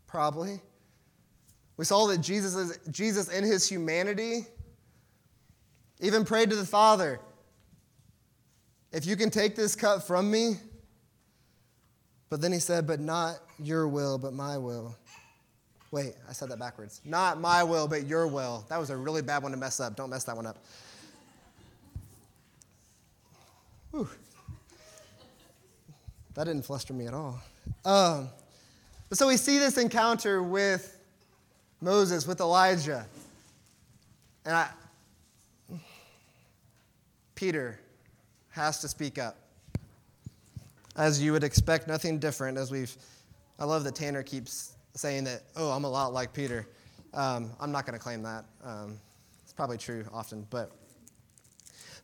Probably. 0.07 0.61
We 1.77 1.85
saw 1.85 2.07
that 2.09 2.21
Jesus, 2.21 2.55
is, 2.55 2.79
Jesus 2.91 3.29
in 3.29 3.45
his 3.45 3.69
humanity 3.69 4.47
even 6.01 6.25
prayed 6.25 6.51
to 6.51 6.57
the 6.57 6.67
Father, 6.67 7.21
if 8.93 9.07
you 9.07 9.17
can 9.17 9.31
take 9.31 9.55
this 9.55 9.77
cup 9.77 10.03
from 10.03 10.31
me, 10.31 10.55
but 12.31 12.41
then 12.41 12.53
he 12.53 12.59
said, 12.59 12.87
But 12.87 13.01
not 13.01 13.37
your 13.59 13.87
will, 13.87 14.19
but 14.19 14.33
my 14.33 14.57
will. 14.57 14.97
Wait, 15.91 16.15
I 16.29 16.33
said 16.33 16.49
that 16.51 16.59
backwards. 16.59 17.01
Not 17.05 17.41
my 17.41 17.65
will, 17.65 17.89
but 17.89 18.07
your 18.07 18.29
will. 18.29 18.65
That 18.69 18.79
was 18.79 18.91
a 18.91 18.97
really 18.97 19.23
bad 19.23 19.43
one 19.43 19.53
to 19.53 19.59
mess 19.59 19.81
up. 19.81 19.97
Don't 19.97 20.11
mess 20.11 20.25
that 20.25 20.37
one 20.37 20.47
up. 20.47 20.65
Whew. 23.91 24.09
That 26.35 26.45
didn't 26.45 26.65
fluster 26.65 26.93
me 26.93 27.07
at 27.07 27.15
all. 27.15 27.41
Um, 27.85 28.29
so 29.13 29.27
we 29.27 29.37
see 29.37 29.59
this 29.59 29.79
encounter 29.79 30.43
with 30.43 30.99
Moses, 31.81 32.27
with 32.27 32.41
Elijah. 32.41 33.07
And 34.45 34.57
I, 34.57 34.69
Peter 37.35 37.81
has 38.51 38.81
to 38.81 38.89
speak 38.89 39.19
up 39.19 39.37
as 40.97 41.21
you 41.23 41.33
would 41.33 41.45
expect, 41.45 41.89
nothing 41.89 42.19
different. 42.19 42.59
As 42.59 42.71
we've, 42.71 42.95
I 43.59 43.65
love 43.65 43.85
that 43.85 43.95
Tanner 43.95 44.23
keeps 44.23 44.75
saying 44.95 45.25
that, 45.25 45.43
oh, 45.57 45.71
I'm 45.71 45.85
a 45.85 45.89
lot 45.89 46.13
like 46.13 46.33
Peter. 46.33 46.67
Um, 47.15 47.51
I'm 47.61 47.73
not 47.73 47.87
going 47.87 47.99
to 47.99 48.03
claim 48.03 48.23
that. 48.23 48.45
Um, 48.63 48.99
it's 49.43 49.53
probably 49.53 49.79
true 49.79 50.05
often, 50.13 50.47
but 50.51 50.71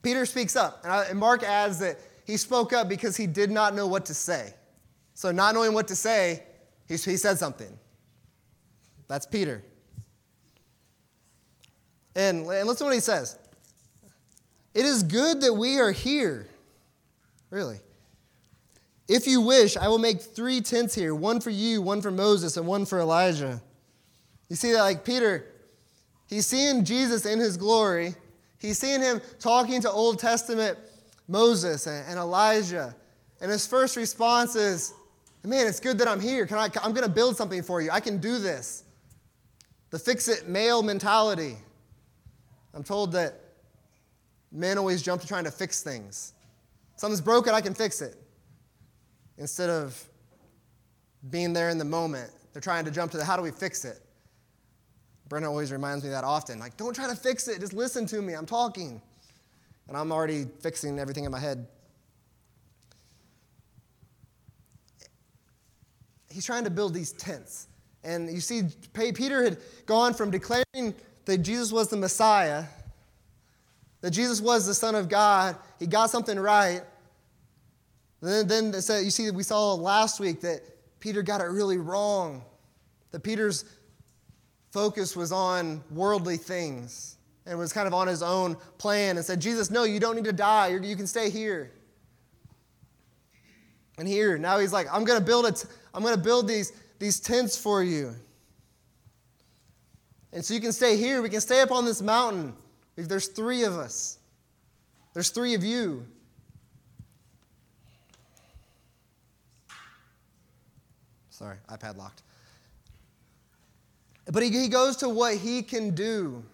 Peter 0.03 0.27
speaks 0.27 0.57
up. 0.57 0.85
And, 0.85 1.19
Mark 1.19 1.43
adds 1.43 1.79
that 1.81 1.99
he 2.25 2.37
spoke 2.37 2.73
up 2.73 2.89
because 2.89 3.17
he 3.17 3.27
did 3.27 3.51
not 3.51 3.75
know 3.75 3.87
what 3.87 4.07
to 4.07 4.15
say. 4.15 4.55
So, 5.15 5.31
not 5.31 5.55
knowing 5.55 5.73
what 5.73 5.89
to 5.89 5.97
say, 5.97 6.43
he, 6.87 6.95
he 6.95 7.17
said 7.17 7.39
something. 7.39 7.79
That's 9.09 9.27
Peter. 9.27 9.63
And, 12.15 12.47
and 12.47 12.67
listen 12.67 12.79
to 12.79 12.85
what 12.85 12.95
he 12.95 13.01
says. 13.01 13.39
It 14.75 14.85
is 14.85 15.03
good 15.03 15.41
that 15.43 15.55
we 15.55 15.79
are 15.79 15.93
here. 15.93 16.47
Really. 17.51 17.79
If 19.09 19.27
you 19.27 19.41
wish, 19.41 19.77
I 19.77 19.89
will 19.89 19.99
make 19.99 20.21
three 20.21 20.61
tents 20.61 20.95
here 20.95 21.15
one 21.15 21.41
for 21.41 21.51
you, 21.51 21.81
one 21.81 22.03
for 22.03 22.11
Moses, 22.11 22.57
and 22.57 22.67
one 22.67 22.85
for 22.85 22.99
Elijah. 22.99 23.63
You 24.49 24.57
see 24.57 24.73
that, 24.73 24.81
like 24.81 25.05
Peter, 25.05 25.47
he's 26.29 26.47
seeing 26.47 26.85
Jesus 26.85 27.25
in 27.25 27.39
his 27.39 27.57
glory. 27.57 28.15
He's 28.59 28.79
seeing 28.79 29.01
him 29.01 29.21
talking 29.39 29.81
to 29.83 29.91
Old 29.91 30.19
Testament 30.19 30.79
Moses 31.29 31.87
and 31.87 32.19
Elijah. 32.19 32.95
And 33.41 33.51
his 33.51 33.67
first 33.67 33.97
response 33.97 34.57
is, 34.57 34.95
Man, 35.45 35.69
it's 35.69 35.79
good 35.79 35.99
that 35.99 36.09
I'm 36.09 36.19
here. 36.19 36.45
Can 36.45 36.59
I, 36.59 36.69
I'm 36.83 36.93
going 36.93 37.07
to 37.07 37.13
build 37.13 37.37
something 37.37 37.63
for 37.63 37.81
you. 37.81 37.89
I 37.93 38.01
can 38.01 38.19
do 38.19 38.39
this. 38.39 38.83
The 39.91 39.99
fix 39.99 40.27
it 40.27 40.49
male 40.49 40.83
mentality. 40.83 41.57
I'm 42.75 42.83
told 42.83 43.13
that 43.13 43.35
men 44.51 44.77
always 44.77 45.03
jump 45.03 45.21
to 45.21 45.29
trying 45.29 45.45
to 45.45 45.53
fix 45.53 45.83
things. 45.83 46.33
Something's 46.97 47.21
broken, 47.21 47.55
I 47.55 47.61
can 47.61 47.75
fix 47.75 48.03
it 48.03 48.17
instead 49.39 49.71
of 49.71 50.03
being 51.31 51.53
there 51.53 51.69
in 51.69 51.79
the 51.79 51.85
moment. 51.85 52.31
They're 52.53 52.63
trying 52.63 52.85
to 52.85 52.91
jump 52.91 53.13
to 53.13 53.19
the 53.19 53.25
how 53.25 53.37
do 53.37 53.43
we 53.43 53.51
fix 53.53 53.85
it? 53.85 54.01
Brenna 55.29 55.47
always 55.47 55.73
reminds 55.73 56.05
me 56.05 56.11
that 56.11 56.25
often. 56.25 56.59
Like, 56.59 56.77
don't 56.77 56.95
try 56.95 57.09
to 57.09 57.17
fix 57.17 57.49
it, 57.49 57.61
just 57.61 57.73
listen 57.73 58.07
to 58.07 58.23
me. 58.23 58.35
I'm 58.35 58.47
talking. 58.47 59.01
And 59.89 59.97
I'm 59.97 60.13
already 60.13 60.47
fixing 60.61 60.99
everything 60.99 61.25
in 61.25 61.31
my 61.31 61.39
head. 61.39 61.67
He's 66.31 66.45
trying 66.45 66.65
to 66.65 66.71
build 66.71 66.93
these 66.93 67.13
tents. 67.13 67.69
And 68.05 68.31
you 68.31 68.41
see, 68.41 68.65
Peter 68.93 69.43
had 69.43 69.59
gone 69.87 70.15
from 70.15 70.31
declaring 70.31 70.95
that 71.25 71.39
Jesus 71.39 71.73
was 71.73 71.89
the 71.89 71.97
Messiah, 71.97 72.65
that 74.01 74.11
Jesus 74.11 74.41
was 74.41 74.67
the 74.67 74.75
Son 74.75 74.95
of 74.95 75.09
God, 75.09 75.57
he 75.79 75.87
got 75.87 76.11
something 76.11 76.39
right, 76.39 76.83
then, 78.23 78.47
then 78.49 78.73
you 78.73 79.11
see, 79.11 79.31
we 79.31 79.43
saw 79.43 79.75
last 79.75 80.21
week 80.21 80.41
that 80.41 80.63
Peter 81.01 81.23
got 81.23 81.41
it 81.41 81.45
really 81.45 81.79
wrong. 81.79 82.43
That 83.13 83.23
Peter's 83.23 83.65
focus 84.71 85.17
was 85.17 85.33
on 85.33 85.83
worldly 85.91 86.37
things 86.37 87.17
and 87.47 87.59
was 87.59 87.73
kind 87.73 87.87
of 87.87 87.95
on 87.95 88.07
his 88.07 88.23
own 88.23 88.57
plan 88.79 89.17
and 89.17 89.25
said, 89.25 89.41
Jesus, 89.41 89.71
no, 89.71 89.85
you 89.85 90.01
don't 90.01 90.17
need 90.17 90.25
to 90.25 90.33
die. 90.33 90.69
You're, 90.69 90.83
you 90.83 90.97
can 90.97 91.07
stay 91.07 91.31
here. 91.31 91.71
And 93.99 94.07
here, 94.07 94.37
now 94.37 94.59
he's 94.59 94.73
like, 94.73 94.87
I'm 94.93 95.05
going 95.05 95.19
to 95.19 95.25
build 95.25 95.47
it. 95.47 95.65
I'm 95.95 96.03
going 96.03 96.15
to 96.15 96.21
build 96.21 96.49
these, 96.49 96.73
these 96.99 97.21
tents 97.21 97.57
for 97.57 97.83
you. 97.83 98.15
And 100.33 100.45
so 100.45 100.53
you 100.53 100.61
can 100.61 100.73
stay 100.73 100.97
here. 100.97 101.23
We 101.23 101.31
can 101.31 101.41
stay 101.41 101.63
up 101.63 101.73
on 101.73 101.85
this 101.85 102.03
mountain. 102.03 102.55
If 102.97 103.09
there's 103.09 103.29
three 103.29 103.65
of 103.65 103.77
us. 103.79 104.19
There's 105.15 105.31
three 105.31 105.55
of 105.55 105.65
you. 105.65 106.07
Sorry, 111.31 111.57
iPad 111.71 111.97
locked. 111.97 112.23
But 114.27 114.43
he, 114.43 114.51
he 114.51 114.69
goes 114.69 114.97
to 114.97 115.09
what 115.09 115.37
he 115.37 115.63
can 115.63 115.95
do. 115.95 116.45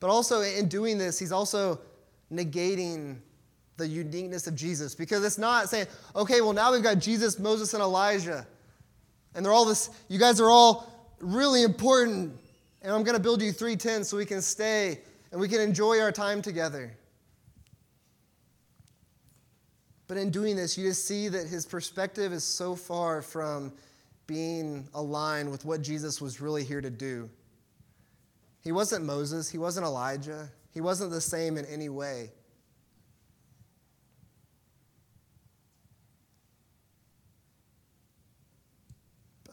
But 0.00 0.08
also, 0.08 0.40
in 0.40 0.68
doing 0.68 0.96
this, 0.96 1.18
he's 1.18 1.32
also 1.32 1.80
negating 2.32 3.18
the 3.76 3.86
uniqueness 3.86 4.46
of 4.46 4.54
Jesus 4.54 4.94
because 4.94 5.24
it's 5.24 5.38
not 5.38 5.68
saying, 5.68 5.86
okay, 6.16 6.40
well, 6.40 6.52
now 6.52 6.72
we've 6.72 6.82
got 6.82 6.98
Jesus, 6.98 7.38
Moses, 7.38 7.74
and 7.74 7.82
Elijah. 7.82 8.46
And 9.34 9.44
they're 9.44 9.52
all 9.52 9.64
this, 9.64 9.90
you 10.08 10.18
guys 10.18 10.40
are 10.40 10.50
all 10.50 10.90
really 11.20 11.62
important. 11.62 12.34
And 12.82 12.92
I'm 12.92 13.02
going 13.02 13.16
to 13.16 13.22
build 13.22 13.42
you 13.42 13.52
three 13.52 13.76
tents 13.76 14.08
so 14.08 14.16
we 14.16 14.24
can 14.24 14.40
stay 14.40 15.00
and 15.32 15.40
we 15.40 15.48
can 15.48 15.60
enjoy 15.60 16.00
our 16.00 16.12
time 16.12 16.40
together. 16.40 16.96
But 20.08 20.16
in 20.16 20.30
doing 20.30 20.56
this, 20.56 20.76
you 20.76 20.88
just 20.88 21.06
see 21.06 21.28
that 21.28 21.46
his 21.46 21.66
perspective 21.66 22.32
is 22.32 22.42
so 22.42 22.74
far 22.74 23.22
from 23.22 23.72
being 24.30 24.88
aligned 24.94 25.50
with 25.50 25.64
what 25.64 25.82
Jesus 25.82 26.20
was 26.20 26.40
really 26.40 26.62
here 26.62 26.80
to 26.80 26.88
do. 26.88 27.28
He 28.62 28.70
wasn't 28.70 29.04
Moses, 29.04 29.50
he 29.50 29.58
wasn't 29.58 29.84
Elijah, 29.84 30.48
he 30.72 30.80
wasn't 30.80 31.10
the 31.10 31.20
same 31.20 31.58
in 31.58 31.64
any 31.64 31.88
way. 31.88 32.30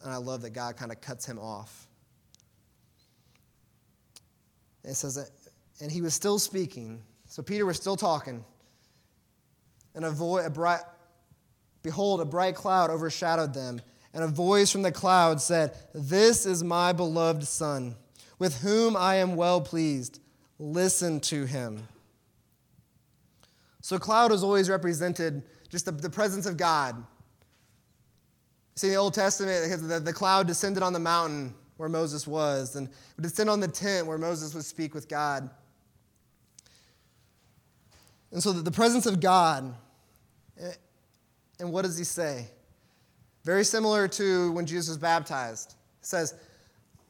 And 0.03 0.13
I 0.13 0.17
love 0.17 0.43
that 0.43 0.51
God 0.51 0.77
kind 0.77 0.91
of 0.91 1.01
cuts 1.01 1.25
him 1.25 1.39
off. 1.39 1.87
It 4.83 4.93
says 4.93 5.15
that, 5.15 5.31
and 5.81 5.91
he 5.91 6.03
was 6.03 6.13
still 6.13 6.37
speaking. 6.37 7.01
So 7.25 7.41
Peter 7.41 7.65
was 7.65 7.77
still 7.77 7.97
talking. 7.97 8.45
And 9.95 10.05
a, 10.05 10.11
voice, 10.11 10.45
a 10.45 10.51
bright, 10.51 10.81
behold, 11.81 12.21
a 12.21 12.25
bright 12.25 12.53
cloud 12.53 12.91
overshadowed 12.91 13.55
them. 13.55 13.81
And 14.17 14.23
a 14.23 14.29
voice 14.29 14.71
from 14.71 14.81
the 14.81 14.91
cloud 14.91 15.39
said, 15.39 15.77
This 15.93 16.47
is 16.47 16.63
my 16.63 16.91
beloved 16.91 17.43
Son, 17.43 17.95
with 18.39 18.61
whom 18.61 18.97
I 18.97 19.17
am 19.17 19.35
well 19.35 19.61
pleased. 19.61 20.19
Listen 20.57 21.19
to 21.19 21.45
him. 21.45 21.87
So, 23.79 23.99
cloud 23.99 24.31
is 24.31 24.41
always 24.41 24.71
represented 24.71 25.43
just 25.69 25.85
the, 25.85 25.91
the 25.91 26.09
presence 26.09 26.47
of 26.47 26.57
God. 26.57 26.95
See, 28.73 28.87
in 28.87 28.93
the 28.93 28.99
Old 28.99 29.13
Testament, 29.13 29.87
the, 29.87 29.99
the 29.99 30.13
cloud 30.13 30.47
descended 30.47 30.81
on 30.81 30.93
the 30.93 30.99
mountain 30.99 31.53
where 31.75 31.87
Moses 31.87 32.25
was, 32.25 32.75
and 32.75 32.89
would 33.17 33.21
descend 33.21 33.51
on 33.51 33.59
the 33.59 33.67
tent 33.67 34.07
where 34.07 34.17
Moses 34.17 34.55
would 34.55 34.65
speak 34.65 34.95
with 34.95 35.07
God. 35.07 35.47
And 38.31 38.41
so, 38.41 38.51
the 38.51 38.71
presence 38.71 39.05
of 39.05 39.19
God, 39.19 39.75
eh, 40.59 40.71
and 41.59 41.71
what 41.71 41.83
does 41.83 41.99
he 41.99 42.03
say? 42.03 42.47
Very 43.47 43.63
similar 43.63 44.09
to 44.09 44.51
when 44.51 44.65
Jesus 44.65 44.89
was 44.89 44.97
baptized. 44.97 45.75
It 46.01 46.05
says, 46.05 46.33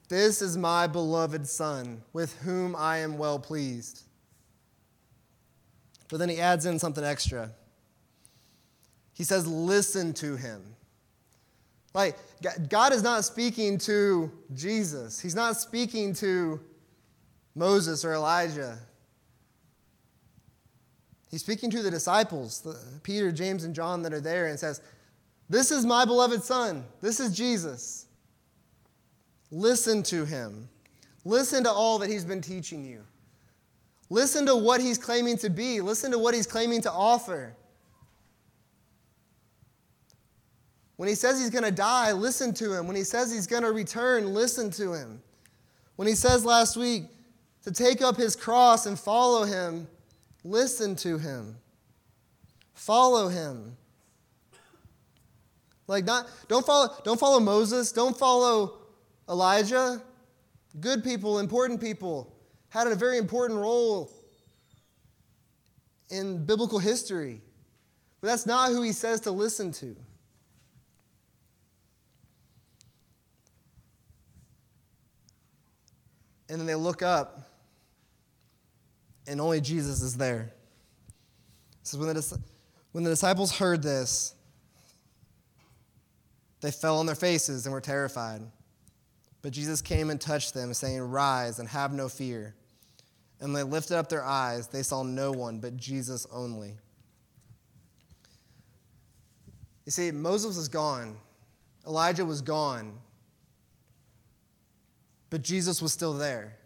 This 0.08 0.44
is 0.44 0.56
my 0.56 0.86
beloved 0.86 1.48
Son, 1.48 2.03
with 2.13 2.38
whom 2.41 2.75
I 2.75 3.00
am 3.00 3.17
well 3.17 3.39
pleased. 3.39 4.03
But 6.10 6.17
then 6.17 6.29
he 6.29 6.39
adds 6.39 6.67
in 6.67 6.77
something 6.77 7.03
extra. 7.03 7.50
He 9.15 9.24
says, 9.24 9.48
Listen 9.48 10.13
to 10.13 10.36
him. 10.36 10.62
Like, 11.96 12.15
God 12.70 12.94
is 12.94 13.01
not 13.01 13.25
speaking 13.25 13.79
to 13.79 14.32
Jesus, 14.53 15.20
He's 15.20 15.34
not 15.34 15.58
speaking 15.58 16.13
to 16.13 16.60
Moses 17.56 18.06
or 18.06 18.13
Elijah. 18.13 18.77
He's 21.32 21.41
speaking 21.41 21.72
to 21.72 21.82
the 21.82 21.89
disciples, 21.89 22.65
Peter, 23.01 23.32
James, 23.32 23.63
and 23.63 23.74
John 23.74 24.03
that 24.03 24.13
are 24.13 24.22
there, 24.22 24.46
and 24.46 24.60
says, 24.60 24.82
this 25.49 25.71
is 25.71 25.85
my 25.85 26.05
beloved 26.05 26.43
Son. 26.43 26.83
This 27.01 27.19
is 27.19 27.35
Jesus. 27.35 28.05
Listen 29.51 30.03
to 30.03 30.25
him. 30.25 30.67
Listen 31.23 31.63
to 31.63 31.71
all 31.71 31.99
that 31.99 32.09
he's 32.09 32.25
been 32.25 32.41
teaching 32.41 32.85
you. 32.85 33.03
Listen 34.09 34.45
to 34.45 34.55
what 34.55 34.81
he's 34.81 34.97
claiming 34.97 35.37
to 35.37 35.49
be. 35.49 35.81
Listen 35.81 36.11
to 36.11 36.19
what 36.19 36.33
he's 36.33 36.47
claiming 36.47 36.81
to 36.81 36.91
offer. 36.91 37.55
When 40.95 41.07
he 41.07 41.15
says 41.15 41.39
he's 41.39 41.49
going 41.49 41.63
to 41.63 41.71
die, 41.71 42.11
listen 42.11 42.53
to 42.55 42.73
him. 42.73 42.87
When 42.87 42.95
he 42.95 43.03
says 43.03 43.31
he's 43.31 43.47
going 43.47 43.63
to 43.63 43.71
return, 43.71 44.33
listen 44.33 44.71
to 44.71 44.93
him. 44.93 45.21
When 45.95 46.07
he 46.07 46.15
says 46.15 46.43
last 46.43 46.75
week 46.75 47.03
to 47.63 47.71
take 47.71 48.01
up 48.01 48.17
his 48.17 48.35
cross 48.35 48.85
and 48.85 48.97
follow 48.97 49.43
him, 49.43 49.87
listen 50.43 50.95
to 50.97 51.17
him. 51.17 51.55
Follow 52.73 53.27
him. 53.27 53.75
Like 55.88 56.06
not 56.06 56.27
don't 56.48 56.65
follow 56.65 56.94
don't 57.03 57.20
follow 57.20 57.39
Moses, 57.39 57.91
don't 57.91 58.17
follow 58.17 58.79
Elijah. 59.29 60.01
Good 60.79 61.03
people, 61.03 61.39
important 61.39 61.82
people 61.82 62.36
had 62.70 62.88
a 62.88 62.96
very 62.96 63.17
important 63.17 63.60
role 63.60 64.12
in 66.10 66.45
biblical 66.45 66.80
history. 66.80 67.41
But 68.21 68.28
that's 68.28 68.45
not 68.45 68.71
who 68.71 68.82
he 68.82 68.91
says 68.91 69.21
to 69.21 69.32
listen 69.32 69.71
to. 69.73 69.95
And 76.50 76.60
then 76.60 76.65
they 76.65 76.76
look 76.76 77.02
up, 77.02 77.50
and 79.28 79.41
only 79.41 79.60
Jesus 79.60 80.02
is 80.02 80.15
there. 80.15 80.54
So 81.84 81.97
when 82.00 82.13
the, 82.13 82.39
when 82.93 83.04
the 83.04 83.10
disciples 83.10 83.58
heard 83.58 83.84
this, 83.84 84.34
they 86.62 86.72
fell 86.72 86.98
on 86.98 87.06
their 87.06 87.15
faces 87.15 87.65
and 87.65 87.74
were 87.74 87.82
terrified. 87.82 88.41
But 89.41 89.52
Jesus 89.52 89.82
came 89.82 90.10
and 90.10 90.20
touched 90.20 90.54
them, 90.54 90.74
saying, 90.74 91.02
Rise 91.02 91.60
and 91.60 91.70
have 91.70 91.93
no 91.93 92.10
fear. 92.10 92.56
And 93.39 93.56
they 93.56 93.63
lifted 93.63 93.98
up 93.98 94.10
their 94.10 94.24
eyes. 94.24 94.67
They 94.67 94.82
saw 94.82 95.04
no 95.04 95.32
one 95.32 95.60
but 95.60 95.78
Jesus 95.78 96.26
only. 96.32 96.74
You 99.86 99.91
see, 99.91 100.12
Moses 100.12 100.58
was 100.58 100.67
gone, 100.67 101.17
Elijah 101.86 102.26
was 102.26 102.41
gone, 102.41 102.98
but 105.30 105.41
Jesus 105.41 105.82
was 105.82 105.93
still 105.93 106.13
there. 106.13 106.58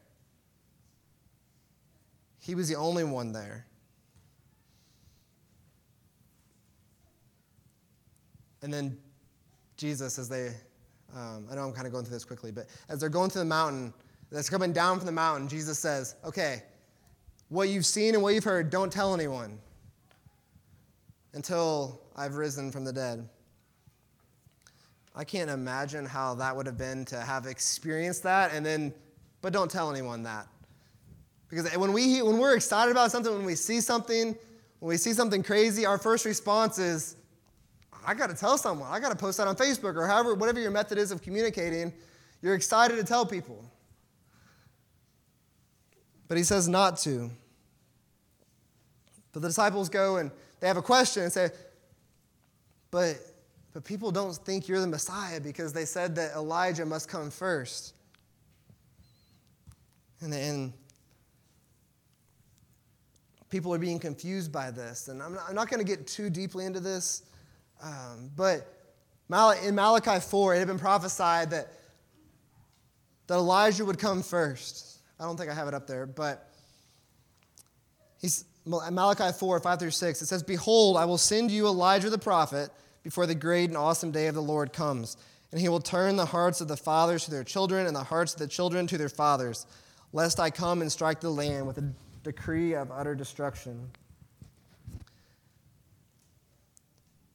He 2.40 2.56
was 2.56 2.68
the 2.68 2.76
only 2.76 3.04
one 3.04 3.32
there. 3.32 3.68
And 8.64 8.74
then 8.74 8.98
Jesus 9.82 10.20
as 10.20 10.30
they, 10.30 10.50
um, 11.16 11.48
I 11.52 11.56
know 11.56 11.64
I'm 11.64 11.74
kind 11.74 11.88
of 11.88 11.92
going 11.92 12.06
through 12.06 12.14
this 12.14 12.24
quickly, 12.24 12.52
but 12.52 12.68
as 12.88 13.00
they're 13.00 13.10
going 13.10 13.32
through 13.32 13.42
the 13.42 13.46
mountain, 13.46 13.92
that's 14.32 14.48
coming 14.48 14.72
down 14.72 14.98
from 14.98 15.08
the 15.08 15.12
mountain, 15.12 15.48
Jesus 15.50 15.80
says, 15.80 16.16
okay, 16.24 16.62
what 17.50 17.68
you've 17.68 17.86
seen 17.86 18.14
and 18.14 18.22
what 18.22 18.36
you've 18.36 18.44
heard, 18.44 18.70
don't 18.70 18.94
tell 18.94 19.16
anyone 19.16 19.58
until 21.34 22.00
I've 22.16 22.36
risen 22.36 22.72
from 22.72 22.86
the 22.86 22.94
dead. 22.94 23.28
I 25.16 25.24
can't 25.24 25.50
imagine 25.50 26.06
how 26.06 26.36
that 26.36 26.56
would 26.56 26.68
have 26.68 26.78
been 26.78 27.04
to 27.06 27.20
have 27.20 27.48
experienced 27.48 28.22
that 28.22 28.54
and 28.54 28.64
then, 28.64 28.94
but 29.42 29.52
don't 29.52 29.72
tell 29.72 29.90
anyone 29.90 30.22
that. 30.24 30.48
Because 31.50 31.76
when, 31.76 31.92
we, 31.92 32.22
when 32.22 32.38
we're 32.38 32.56
excited 32.56 32.92
about 32.92 33.10
something, 33.10 33.34
when 33.34 33.46
we 33.46 33.56
see 33.56 33.82
something, 33.82 34.36
when 34.80 34.90
we 34.90 34.98
see 34.98 35.14
something 35.14 35.42
crazy, 35.42 35.88
our 35.88 35.98
first 35.98 36.24
response 36.24 36.78
is, 36.78 37.16
I 38.06 38.14
got 38.14 38.30
to 38.30 38.36
tell 38.36 38.58
someone. 38.58 38.90
I 38.92 39.00
got 39.00 39.10
to 39.10 39.16
post 39.16 39.38
that 39.38 39.48
on 39.48 39.56
Facebook 39.56 39.96
or 39.96 40.08
however, 40.08 40.34
whatever 40.36 40.60
your 40.60 40.72
method 40.72 40.98
is 40.98 41.12
of 41.12 41.22
communicating. 41.22 41.94
You're 42.42 42.56
excited 42.56 42.96
to 42.98 43.04
tell 43.04 43.26
people. 43.26 43.64
But 46.28 46.38
he 46.38 46.44
says 46.44 46.68
not 46.68 46.98
to. 47.00 47.30
But 49.34 49.42
the 49.42 49.50
disciples 49.50 49.90
go 49.90 50.18
and 50.18 50.32
they 50.60 50.68
have 50.68 50.78
a 50.78 50.82
question 50.82 51.24
and 51.24 51.32
say, 51.32 51.50
but, 52.90 53.18
but 53.74 53.84
people 53.84 54.12
don't 54.12 54.36
think 54.36 54.68
you're 54.68 54.80
the 54.80 54.88
Messiah 54.88 55.40
because 55.40 55.74
they 55.74 55.86
said 55.86 56.16
that 56.16 56.34
Elijah 56.34 56.86
must 56.86 57.08
come 57.08 57.30
first. 57.30 57.94
And, 60.22 60.34
and 60.34 60.74
people 63.50 63.74
are 63.74 63.80
being 63.80 64.00
confused 64.00 64.52
by 64.52 64.72
this. 64.72 65.08
And 65.08 65.22
I'm 65.22 65.34
not, 65.34 65.44
I'm 65.50 65.56
not 65.56 65.70
going 65.70 65.80
to 65.80 65.86
get 65.86 66.08
too 66.08 66.30
deeply 66.30 66.66
into 66.66 66.80
this. 66.80 67.24
Um, 67.82 68.32
but 68.36 68.68
in 69.64 69.76
Malachi 69.76 70.20
4, 70.20 70.56
it 70.56 70.60
had 70.60 70.68
been 70.68 70.80
prophesied 70.80 71.52
that, 71.52 71.68
that 73.28 73.36
Elijah 73.36 73.86
would 73.86 74.00
come 74.00 74.22
first. 74.22 75.00
I 75.20 75.24
don't 75.24 75.38
think 75.38 75.50
I 75.50 75.54
have 75.54 75.68
it 75.68 75.74
up 75.74 75.88
there, 75.88 76.06
but 76.06 76.52
he's, 78.20 78.46
Malachi 78.66 79.32
4, 79.38 79.60
5 79.60 79.80
through 79.80 79.92
6, 79.92 80.22
it 80.22 80.26
says, 80.26 80.44
Behold, 80.44 80.98
I 80.98 81.06
will 81.06 81.18
send 81.18 81.52
you 81.52 81.68
Elijah 81.68 82.10
the 82.10 82.18
prophet 82.18 82.70
before 83.04 83.26
the 83.26 83.36
great 83.36 83.70
and 83.70 83.78
awesome 83.78 84.12
day 84.12 84.28
of 84.28 84.36
the 84.36 84.42
Lord 84.42 84.74
comes. 84.74 85.18
And 85.52 85.60
he 85.60 85.70
will 85.70 85.80
turn 85.80 86.16
the 86.16 86.26
hearts 86.26 86.62
of 86.62 86.68
the 86.68 86.78
fathers 86.78 87.26
to 87.26 87.32
their 87.32 87.44
children 87.44 87.88
and 87.88 87.96
the 87.96 88.04
hearts 88.04 88.34
of 88.34 88.40
the 88.40 88.48
children 88.48 88.88
to 88.88 88.98
their 88.98 89.10
fathers, 89.10 89.66
lest 90.14 90.40
I 90.40 90.50
come 90.50 90.82
and 90.82 90.92
strike 90.92 91.20
the 91.20 91.30
land 91.30 91.68
with 91.68 91.78
a 91.78 91.94
decree 92.24 92.74
of 92.74 92.92
utter 92.92 93.16
destruction. 93.16 93.90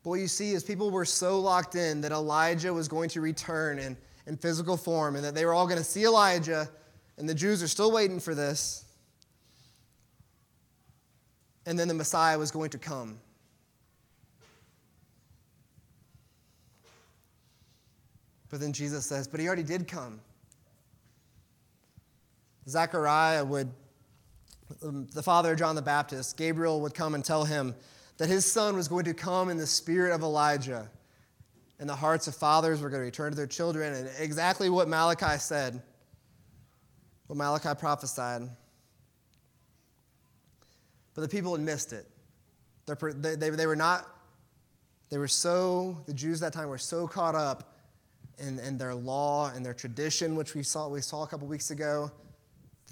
But 0.06 0.10
what 0.10 0.20
you 0.20 0.28
see 0.28 0.52
is 0.52 0.62
people 0.62 0.92
were 0.92 1.04
so 1.04 1.40
locked 1.40 1.74
in 1.74 2.00
that 2.02 2.12
Elijah 2.12 2.72
was 2.72 2.86
going 2.86 3.08
to 3.08 3.20
return 3.20 3.80
in, 3.80 3.96
in 4.28 4.36
physical 4.36 4.76
form 4.76 5.16
and 5.16 5.24
that 5.24 5.34
they 5.34 5.44
were 5.44 5.52
all 5.52 5.66
going 5.66 5.78
to 5.78 5.84
see 5.84 6.04
Elijah, 6.04 6.70
and 7.18 7.28
the 7.28 7.34
Jews 7.34 7.60
are 7.60 7.66
still 7.66 7.90
waiting 7.90 8.20
for 8.20 8.32
this. 8.32 8.84
And 11.66 11.76
then 11.76 11.88
the 11.88 11.94
Messiah 11.94 12.38
was 12.38 12.52
going 12.52 12.70
to 12.70 12.78
come. 12.78 13.18
But 18.48 18.60
then 18.60 18.72
Jesus 18.72 19.06
says, 19.06 19.26
But 19.26 19.40
he 19.40 19.48
already 19.48 19.64
did 19.64 19.88
come. 19.88 20.20
Zechariah 22.68 23.44
would, 23.44 23.72
um, 24.84 25.08
the 25.14 25.22
father 25.24 25.50
of 25.50 25.58
John 25.58 25.74
the 25.74 25.82
Baptist, 25.82 26.36
Gabriel 26.36 26.80
would 26.82 26.94
come 26.94 27.16
and 27.16 27.24
tell 27.24 27.42
him 27.44 27.74
that 28.18 28.28
his 28.28 28.50
son 28.50 28.76
was 28.76 28.88
going 28.88 29.04
to 29.04 29.14
come 29.14 29.48
in 29.48 29.56
the 29.56 29.66
spirit 29.66 30.12
of 30.14 30.22
Elijah. 30.22 30.90
and 31.78 31.88
the 31.88 31.96
hearts 31.96 32.26
of 32.26 32.34
fathers 32.34 32.80
were 32.80 32.88
going 32.88 33.00
to 33.00 33.04
return 33.04 33.30
to 33.30 33.36
their 33.36 33.46
children, 33.46 33.92
and 33.92 34.10
exactly 34.18 34.70
what 34.70 34.88
Malachi 34.88 35.38
said, 35.38 35.82
what 37.26 37.36
Malachi 37.36 37.78
prophesied. 37.78 38.48
But 41.14 41.22
the 41.22 41.28
people 41.28 41.52
had 41.52 41.60
missed 41.60 41.92
it. 41.92 42.06
They, 42.86 43.34
they, 43.36 43.50
they 43.50 43.66
were 43.66 43.76
not, 43.76 44.06
they 45.10 45.18
were 45.18 45.28
so, 45.28 46.02
the 46.06 46.14
Jews 46.14 46.40
that 46.40 46.52
time 46.52 46.68
were 46.68 46.78
so 46.78 47.06
caught 47.06 47.34
up 47.34 47.74
in, 48.38 48.58
in 48.60 48.78
their 48.78 48.94
law 48.94 49.50
and 49.54 49.64
their 49.64 49.74
tradition, 49.74 50.36
which 50.36 50.54
we 50.54 50.62
saw, 50.62 50.88
we 50.88 51.00
saw 51.00 51.24
a 51.24 51.26
couple 51.26 51.46
weeks 51.46 51.70
ago, 51.70 52.10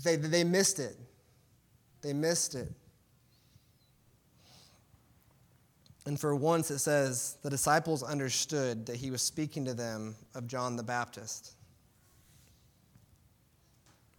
they, 0.03 0.17
they 0.17 0.45
missed 0.45 0.79
it. 0.79 0.97
They 2.03 2.13
missed 2.13 2.55
it. 2.55 2.69
And 6.07 6.21
for 6.21 6.35
once, 6.35 6.71
it 6.71 6.81
says 6.81 7.37
the 7.43 7.51
disciples 7.51 8.03
understood 8.03 8.87
that 8.87 8.97
he 8.97 9.11
was 9.11 9.23
speaking 9.23 9.65
to 9.65 9.75
them 9.75 10.15
of 10.35 10.47
John 10.47 10.77
the 10.77 10.83
Baptist. 10.83 11.55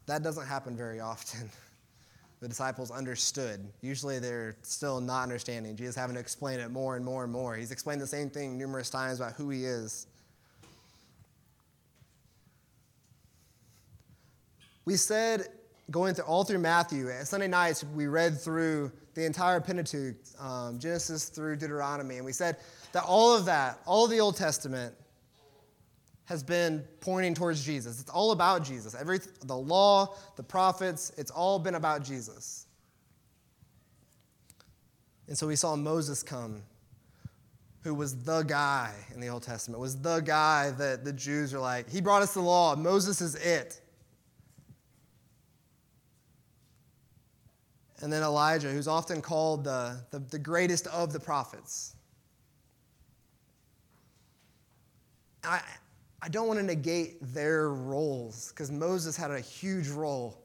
That 0.08 0.24
doesn't 0.24 0.48
happen 0.48 0.76
very 0.76 1.00
often. 1.00 1.50
The 2.41 2.50
disciples 2.50 2.91
understood. 2.91 3.65
Usually 3.82 4.19
they're 4.19 4.58
still 4.62 5.00
not 5.00 5.24
understanding. 5.24 5.76
Jesus 5.76 5.95
having 5.95 6.15
to 6.15 6.19
explain 6.19 6.60
it 6.60 6.69
more 6.69 6.98
and 6.98 7.04
more 7.04 7.24
and 7.24 7.32
more. 7.32 7.56
He's 7.56 7.71
explained 7.71 8.02
the 8.02 8.08
same 8.08 8.30
thing 8.30 8.58
numerous 8.58 8.89
times 8.89 9.19
about 9.19 9.34
who 9.34 9.50
he 9.50 9.65
is. 9.65 10.06
We 14.84 14.98
said 14.98 15.48
going 15.89 16.13
through 16.13 16.26
all 16.26 16.43
through 16.43 16.60
Matthew. 16.60 17.10
Sunday 17.24 17.48
nights, 17.48 17.84
we 17.84 18.08
read 18.08 18.39
through 18.39 18.91
the 19.15 19.25
entire 19.25 19.60
Pentateuch, 19.62 20.15
um, 20.39 20.78
Genesis 20.78 21.30
through 21.30 21.56
Deuteronomy, 21.56 22.17
and 22.17 22.25
we 22.25 22.34
said 22.34 22.58
that 22.91 23.04
all 23.04 23.36
of 23.36 23.45
that, 23.45 23.80
all 23.86 24.06
of 24.06 24.12
the 24.12 24.19
Old 24.19 24.36
Testament, 24.36 24.93
has 26.25 26.43
been 26.43 26.84
pointing 26.99 27.34
towards 27.34 27.63
Jesus. 27.63 28.01
It's 28.01 28.10
all 28.10 28.32
about 28.32 28.63
Jesus. 28.63 28.93
Every 28.93 29.19
the 29.45 29.56
law, 29.56 30.15
the 30.36 30.43
prophets, 30.43 31.12
it's 31.17 31.32
all 31.32 31.60
been 31.60 31.75
about 31.75 32.04
Jesus. 32.04 32.67
And 35.28 35.38
so 35.38 35.47
we 35.47 35.56
saw 35.56 35.75
Moses 35.75 36.21
come, 36.21 36.62
who 37.82 37.93
was 37.93 38.23
the 38.23 38.43
guy 38.43 38.93
in 39.13 39.21
the 39.21 39.28
Old 39.28 39.43
Testament, 39.43 39.80
was 39.80 39.99
the 40.01 40.19
guy 40.19 40.71
that 40.71 41.06
the 41.06 41.13
Jews 41.13 41.54
are 41.54 41.60
like, 41.60 41.89
he 41.89 42.01
brought 42.01 42.21
us 42.21 42.34
the 42.34 42.41
law. 42.41 42.75
Moses 42.75 43.21
is 43.21 43.36
it. 43.36 43.82
And 48.02 48.12
then 48.12 48.24
Elijah, 48.24 48.70
who's 48.70 48.88
often 48.88 49.22
called 49.22 49.64
the, 49.64 49.98
the, 50.12 50.20
the 50.20 50.40
greatest 50.40 50.88
of 50.88 51.14
the 51.14 51.20
prophets. 51.20 51.96
I, 55.44 55.62
I 56.22 56.28
don't 56.28 56.48
want 56.48 56.60
to 56.60 56.66
negate 56.66 57.18
their 57.34 57.70
roles 57.70 58.50
because 58.50 58.72
Moses 58.72 59.16
had 59.16 59.32
a 59.32 59.40
huge 59.40 59.88
role 59.90 60.44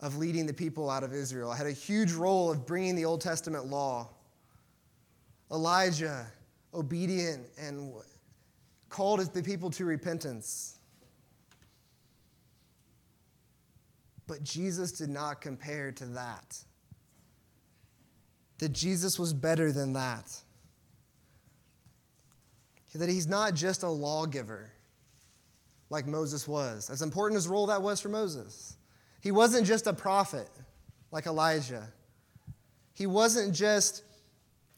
of 0.00 0.18
leading 0.18 0.46
the 0.46 0.52
people 0.52 0.90
out 0.90 1.02
of 1.02 1.14
Israel, 1.14 1.52
had 1.52 1.66
a 1.66 1.72
huge 1.72 2.12
role 2.12 2.50
of 2.50 2.66
bringing 2.66 2.94
the 2.94 3.04
Old 3.04 3.20
Testament 3.20 3.66
law. 3.66 4.08
Elijah, 5.50 6.26
obedient 6.74 7.46
and 7.58 7.92
called 8.88 9.20
the 9.32 9.42
people 9.42 9.70
to 9.70 9.84
repentance. 9.84 10.73
But 14.26 14.42
Jesus 14.42 14.92
did 14.92 15.10
not 15.10 15.40
compare 15.40 15.92
to 15.92 16.06
that. 16.06 16.58
That 18.58 18.72
Jesus 18.72 19.18
was 19.18 19.32
better 19.32 19.72
than 19.72 19.92
that. 19.94 20.34
That 22.94 23.08
he's 23.08 23.26
not 23.26 23.54
just 23.54 23.82
a 23.82 23.88
lawgiver 23.88 24.70
like 25.90 26.06
Moses 26.06 26.46
was, 26.46 26.90
as 26.90 27.02
important 27.02 27.36
as 27.36 27.48
role 27.48 27.66
that 27.66 27.82
was 27.82 28.00
for 28.00 28.08
Moses. 28.08 28.76
He 29.20 29.32
wasn't 29.32 29.66
just 29.66 29.86
a 29.86 29.92
prophet 29.92 30.48
like 31.10 31.26
Elijah. 31.26 31.88
He 32.94 33.06
wasn't 33.06 33.54
just 33.54 34.04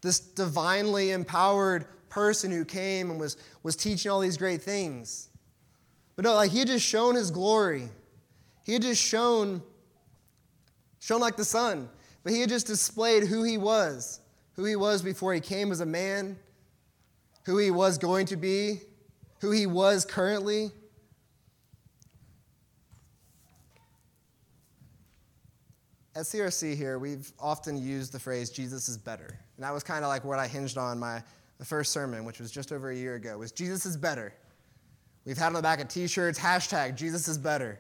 this 0.01 0.19
divinely 0.21 1.11
empowered 1.11 1.87
person 2.09 2.51
who 2.51 2.65
came 2.65 3.11
and 3.11 3.21
was, 3.21 3.37
was 3.63 3.77
teaching 3.77 4.11
all 4.11 4.21
these 4.21 4.37
great 4.37 4.63
things. 4.63 5.29
But 6.15 6.25
no, 6.25 6.35
like 6.35 6.51
he 6.51 6.61
had 6.61 6.69
just 6.69 6.87
shown 6.87 7.15
his 7.15 7.31
glory. 7.31 7.91
He 8.67 8.73
had 8.73 8.83
just 8.83 9.01
shown, 9.01 9.63
shown 10.99 11.21
like 11.21 11.37
the 11.37 11.45
sun, 11.45 11.89
but 12.25 12.33
he 12.33 12.41
had 12.41 12.49
just 12.49 12.67
displayed 12.67 13.23
who 13.23 13.45
he 13.45 13.59
was, 13.59 14.19
who 14.55 14.65
he 14.65 14.75
was 14.75 15.03
before 15.03 15.33
he 15.33 15.39
came 15.39 15.71
as 15.71 15.79
a 15.79 15.87
man, 15.87 16.37
who 17.45 17.59
he 17.59 17.71
was 17.71 17.97
going 17.97 18.27
to 18.27 18.37
be, 18.37 18.81
who 19.39 19.53
he 19.53 19.67
was 19.67 20.05
currently. 20.05 20.73
At 26.17 26.25
CRC 26.25 26.75
here, 26.75 26.99
we've 26.99 27.33
often 27.39 27.81
used 27.81 28.11
the 28.11 28.19
phrase 28.19 28.51
Jesus 28.51 28.89
is 28.89 28.99
better. 28.99 29.39
And 29.57 29.65
that 29.65 29.73
was 29.73 29.85
kind 29.85 30.05
of 30.05 30.09
like 30.09 30.25
what 30.25 30.41
I 30.41 30.49
hinged 30.49 30.77
on 30.77 30.99
my 30.99 31.23
the 31.59 31.65
first 31.65 31.93
sermon, 31.93 32.25
which 32.25 32.41
was 32.41 32.51
just 32.51 32.73
over 32.73 32.91
a 32.91 32.97
year 32.97 33.15
ago, 33.15 33.39
was 33.39 33.53
Jesus 33.53 33.87
is 33.87 33.97
better. 33.97 34.35
We've 35.25 35.39
had 35.39 35.47
on 35.47 35.53
the 35.53 35.63
back 35.63 35.81
of 35.81 35.87
t-shirts, 35.87 36.37
hashtag 36.37 36.97
Jesus 36.97 37.29
is 37.29 37.39
better. 37.39 37.79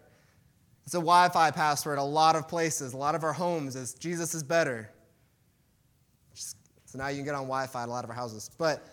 It's 0.86 0.94
a 0.94 0.98
Wi 0.98 1.28
Fi 1.30 1.50
password 1.50 1.98
a 1.98 2.02
lot 2.02 2.36
of 2.36 2.46
places, 2.46 2.92
a 2.94 2.96
lot 2.96 3.16
of 3.16 3.24
our 3.24 3.32
homes 3.32 3.74
is 3.74 3.94
Jesus 3.94 4.34
is 4.34 4.44
better. 4.44 4.88
So 6.84 6.98
now 6.98 7.08
you 7.08 7.16
can 7.16 7.24
get 7.24 7.34
on 7.34 7.42
Wi 7.42 7.66
Fi 7.66 7.82
at 7.82 7.88
a 7.88 7.90
lot 7.90 8.04
of 8.04 8.10
our 8.10 8.16
houses. 8.16 8.50
But 8.56 8.86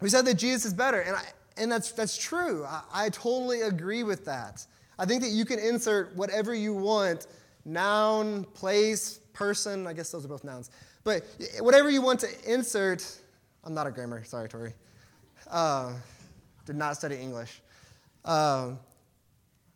we 0.00 0.08
said 0.08 0.24
that 0.24 0.34
Jesus 0.34 0.64
is 0.64 0.74
better, 0.74 1.00
and, 1.00 1.16
I, 1.16 1.22
and 1.58 1.70
that's, 1.70 1.92
that's 1.92 2.16
true. 2.16 2.64
I, 2.64 2.82
I 2.94 3.08
totally 3.10 3.60
agree 3.60 4.02
with 4.02 4.24
that. 4.24 4.66
I 4.98 5.04
think 5.04 5.22
that 5.22 5.30
you 5.30 5.44
can 5.44 5.58
insert 5.58 6.16
whatever 6.16 6.54
you 6.54 6.72
want 6.72 7.26
noun, 7.66 8.44
place, 8.44 9.20
person, 9.34 9.86
I 9.86 9.92
guess 9.92 10.10
those 10.10 10.24
are 10.24 10.28
both 10.28 10.44
nouns. 10.44 10.70
But 11.02 11.24
whatever 11.60 11.90
you 11.90 12.00
want 12.00 12.20
to 12.20 12.28
insert, 12.46 13.06
I'm 13.64 13.74
not 13.74 13.86
a 13.86 13.90
grammar, 13.90 14.24
sorry, 14.24 14.48
Tori. 14.48 14.72
Uh, 15.50 15.92
did 16.64 16.76
not 16.76 16.96
study 16.96 17.16
English. 17.16 17.60
Uh, 18.24 18.72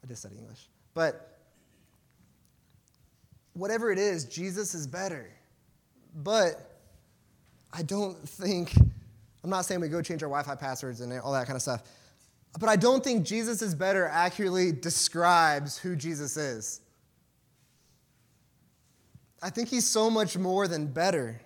I 0.03 0.07
did 0.07 0.17
study 0.17 0.37
English. 0.39 0.69
But 0.99 1.39
whatever 3.53 3.93
it 3.93 4.01
is, 4.01 4.25
Jesus 4.25 4.75
is 4.75 4.85
better. 4.89 5.31
But 6.13 6.81
I 7.73 7.83
don't 7.83 8.29
think, 8.29 8.75
I'm 9.45 9.49
not 9.49 9.65
saying 9.65 9.81
we 9.81 9.87
go 9.87 10.03
change 10.03 10.25
our 10.25 10.29
Wi 10.29 10.43
Fi 10.43 10.57
passwords 10.57 11.01
and 11.01 11.13
all 11.21 11.33
that 11.35 11.47
kind 11.47 11.55
of 11.55 11.63
stuff, 11.63 11.85
but 12.59 12.69
I 12.69 12.75
don't 12.75 13.05
think 13.05 13.25
Jesus 13.25 13.63
is 13.63 13.77
better 13.77 14.09
accurately 14.09 14.73
describes 14.73 15.79
who 15.79 15.95
Jesus 15.95 16.37
is. 16.37 16.81
I 19.41 19.51
think 19.51 19.69
he's 19.69 19.87
so 19.87 20.11
much 20.11 20.37
more 20.37 20.67
than 20.67 20.89
better. 20.89 21.41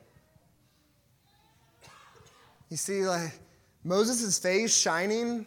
You 2.70 2.78
see, 2.78 3.02
like 3.02 3.38
Moses' 3.84 4.38
face 4.38 4.74
shining 4.74 5.46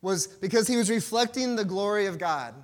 was 0.00 0.26
because 0.26 0.66
he 0.66 0.76
was 0.76 0.88
reflecting 0.88 1.56
the 1.56 1.64
glory 1.66 2.06
of 2.06 2.16
God. 2.16 2.54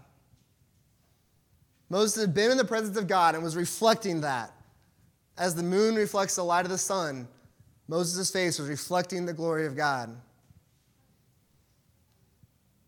Moses 1.88 2.20
had 2.20 2.35
been 2.35 2.51
in 2.51 2.57
the 2.57 2.64
presence 2.64 2.96
of 2.96 3.07
God 3.07 3.35
and 3.35 3.44
was 3.44 3.57
reflecting 3.57 4.22
that. 4.22 4.53
As 5.38 5.55
the 5.55 5.62
moon 5.62 5.94
reflects 5.94 6.37
the 6.37 6.42
light 6.42 6.64
of 6.64 6.70
the 6.70 6.79
sun, 6.79 7.29
Moses' 7.88 8.31
face 8.31 8.59
was 8.59 8.68
reflecting 8.68 9.27
the 9.27 9.33
glory 9.33 9.66
of 9.66 9.77
God. 9.77 10.16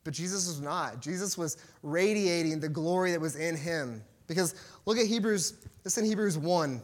But 0.02 0.14
Jesus 0.14 0.46
was 0.46 0.60
not. 0.60 1.00
Jesus 1.00 1.36
was 1.36 1.58
radiating 1.82 2.60
the 2.60 2.68
glory 2.68 3.12
that 3.12 3.20
was 3.20 3.36
in 3.36 3.56
him. 3.56 4.02
Because 4.26 4.54
look 4.86 4.98
at 4.98 5.06
Hebrews, 5.06 5.52
this 5.84 5.92
is 5.92 5.98
in 5.98 6.04
Hebrews 6.06 6.38
1. 6.38 6.82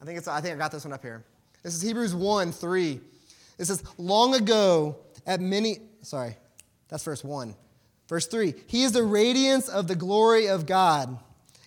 I 0.00 0.04
think, 0.04 0.18
it's, 0.18 0.28
I 0.28 0.40
think 0.40 0.54
I 0.54 0.58
got 0.58 0.72
this 0.72 0.84
one 0.84 0.92
up 0.92 1.02
here. 1.02 1.24
This 1.62 1.74
is 1.74 1.82
Hebrews 1.82 2.14
1 2.14 2.52
3. 2.52 3.00
It 3.58 3.64
says, 3.64 3.84
Long 3.98 4.34
ago, 4.34 4.96
at 5.26 5.40
many, 5.40 5.78
sorry, 6.02 6.36
that's 6.88 7.04
verse 7.04 7.22
1. 7.22 7.54
Verse 8.10 8.26
3 8.26 8.54
He 8.66 8.82
is 8.82 8.90
the 8.90 9.04
radiance 9.04 9.68
of 9.68 9.86
the 9.86 9.94
glory 9.94 10.48
of 10.48 10.66
God 10.66 11.16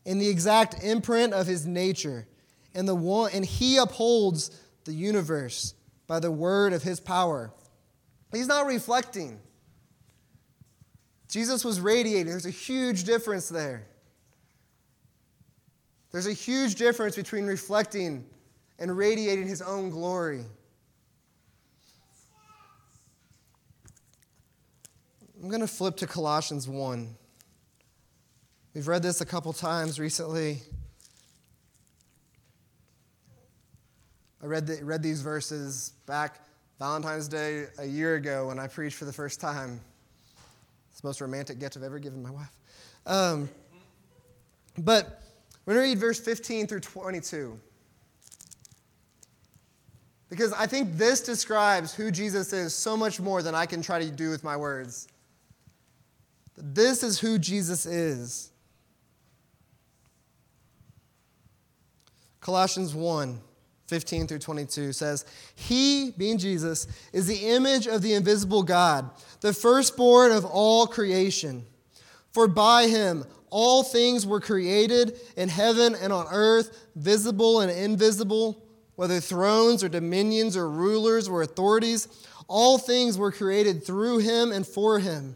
and 0.05 0.21
the 0.21 0.27
exact 0.27 0.83
imprint 0.83 1.33
of 1.33 1.47
his 1.47 1.65
nature, 1.65 2.27
and, 2.75 2.85
the 2.85 2.93
one, 2.93 3.31
and 3.33 3.45
he 3.45 3.77
upholds 3.77 4.51
the 4.83 4.93
universe 4.93 5.73
by 6.05 6.19
the 6.19 6.29
word 6.29 6.73
of 6.73 6.83
his 6.83 6.99
power. 6.99 7.53
He's 8.33 8.47
not 8.47 8.65
reflecting. 8.65 9.39
Jesus 11.29 11.63
was 11.63 11.79
radiating. 11.79 12.25
There's 12.25 12.45
a 12.45 12.49
huge 12.51 13.05
difference 13.05 13.47
there. 13.47 13.87
There's 16.11 16.27
a 16.27 16.33
huge 16.33 16.75
difference 16.75 17.15
between 17.15 17.45
reflecting 17.45 18.25
and 18.79 18.95
radiating 18.97 19.47
his 19.47 19.61
own 19.61 19.89
glory. 19.89 20.43
I'm 25.43 25.49
going 25.49 25.59
to 25.59 25.67
flip 25.67 25.97
to 25.97 26.07
Colossians 26.07 26.69
1. 26.69 27.15
We've 28.73 28.87
read 28.87 29.03
this 29.03 29.19
a 29.19 29.25
couple 29.25 29.51
times 29.51 29.99
recently. 29.99 30.61
I 34.41 34.45
read, 34.45 34.65
the, 34.65 34.79
read 34.85 35.03
these 35.03 35.21
verses 35.21 35.91
back 36.05 36.39
Valentine's 36.79 37.27
Day 37.27 37.65
a 37.77 37.85
year 37.85 38.15
ago 38.15 38.47
when 38.47 38.57
I 38.57 38.67
preached 38.67 38.95
for 38.95 39.03
the 39.03 39.11
first 39.11 39.41
time. 39.41 39.81
It's 40.91 41.01
the 41.01 41.07
most 41.09 41.19
romantic 41.19 41.59
gift 41.59 41.75
I've 41.75 41.83
ever 41.83 41.99
given 41.99 42.23
my 42.23 42.31
wife. 42.31 42.51
Um, 43.05 43.49
but 44.77 45.23
we're 45.65 45.73
going 45.73 45.87
to 45.87 45.89
read 45.89 45.99
verse 45.99 46.21
15 46.21 46.67
through 46.67 46.79
22. 46.79 47.59
Because 50.29 50.53
I 50.53 50.67
think 50.67 50.95
this 50.95 51.19
describes 51.19 51.93
who 51.93 52.11
Jesus 52.11 52.53
is 52.53 52.73
so 52.73 52.95
much 52.95 53.19
more 53.19 53.43
than 53.43 53.53
I 53.53 53.65
can 53.65 53.81
try 53.81 53.99
to 53.99 54.09
do 54.09 54.29
with 54.29 54.45
my 54.45 54.55
words. 54.55 55.09
This 56.55 57.03
is 57.03 57.19
who 57.19 57.39
Jesus 57.39 57.85
is. 57.85 58.51
Colossians 62.41 62.93
1 62.93 63.39
15 63.87 64.27
through 64.27 64.39
22 64.39 64.91
says, 64.91 65.25
He, 65.55 66.11
being 66.17 66.37
Jesus, 66.37 66.87
is 67.11 67.27
the 67.27 67.49
image 67.49 67.85
of 67.85 68.01
the 68.01 68.13
invisible 68.13 68.63
God, 68.63 69.09
the 69.41 69.53
firstborn 69.53 70.31
of 70.31 70.45
all 70.45 70.87
creation. 70.87 71.65
For 72.31 72.47
by 72.47 72.87
him 72.87 73.25
all 73.51 73.83
things 73.83 74.25
were 74.25 74.39
created 74.39 75.19
in 75.37 75.47
heaven 75.47 75.95
and 76.01 76.11
on 76.11 76.25
earth, 76.31 76.87
visible 76.95 77.61
and 77.61 77.71
invisible, 77.71 78.65
whether 78.95 79.19
thrones 79.19 79.83
or 79.83 79.89
dominions 79.89 80.57
or 80.57 80.67
rulers 80.69 81.27
or 81.27 81.43
authorities. 81.43 82.07
All 82.47 82.79
things 82.79 83.17
were 83.17 83.31
created 83.31 83.85
through 83.85 84.19
him 84.19 84.51
and 84.51 84.65
for 84.65 84.97
him. 84.97 85.35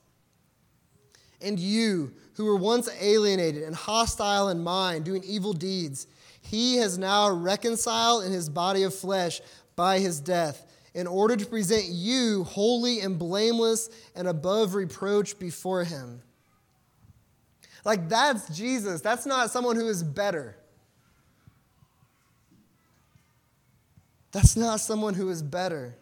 And 1.43 1.59
you, 1.59 2.13
who 2.35 2.45
were 2.45 2.55
once 2.55 2.89
alienated 2.99 3.63
and 3.63 3.75
hostile 3.75 4.49
in 4.49 4.63
mind, 4.63 5.05
doing 5.05 5.23
evil 5.25 5.53
deeds, 5.53 6.07
he 6.41 6.77
has 6.77 6.97
now 6.97 7.29
reconciled 7.29 8.23
in 8.23 8.31
his 8.31 8.49
body 8.49 8.83
of 8.83 8.93
flesh 8.93 9.41
by 9.75 9.99
his 9.99 10.19
death, 10.19 10.65
in 10.93 11.07
order 11.07 11.35
to 11.35 11.45
present 11.45 11.85
you 11.85 12.43
holy 12.43 12.99
and 12.99 13.17
blameless 13.17 13.89
and 14.15 14.27
above 14.27 14.75
reproach 14.75 15.39
before 15.39 15.83
him. 15.83 16.21
Like, 17.85 18.09
that's 18.09 18.55
Jesus. 18.55 19.01
That's 19.01 19.25
not 19.25 19.49
someone 19.49 19.75
who 19.75 19.87
is 19.87 20.03
better. 20.03 20.55
That's 24.31 24.55
not 24.55 24.79
someone 24.79 25.13
who 25.13 25.29
is 25.29 25.41
better. 25.41 25.95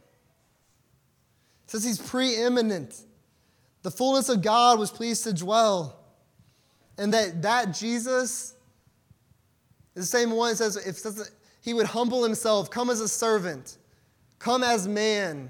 It 1.65 1.71
says 1.71 1.83
he's 1.83 1.99
preeminent. 1.99 2.99
The 3.81 3.91
fullness 3.91 4.29
of 4.29 4.41
God 4.41 4.77
was 4.79 4.91
pleased 4.91 5.23
to 5.23 5.33
dwell. 5.33 5.99
And 6.97 7.13
that, 7.13 7.41
that 7.41 7.73
Jesus 7.73 8.55
the 9.99 10.05
same 10.05 10.31
one 10.31 10.55
says, 10.55 10.77
if 10.77 11.01
he 11.61 11.73
would 11.73 11.87
humble 11.87 12.23
himself, 12.23 12.69
come 12.71 12.89
as 12.89 13.01
a 13.01 13.07
servant, 13.07 13.77
come 14.39 14.63
as 14.63 14.87
man, 14.87 15.49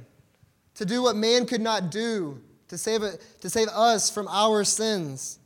to 0.75 0.85
do 0.85 1.03
what 1.03 1.15
man 1.15 1.45
could 1.45 1.61
not 1.61 1.91
do, 1.91 2.41
to 2.69 2.77
save, 2.77 3.03
it, 3.03 3.23
to 3.41 3.49
save 3.49 3.67
us 3.67 4.09
from 4.09 4.27
our 4.27 4.63
sins. 4.63 5.37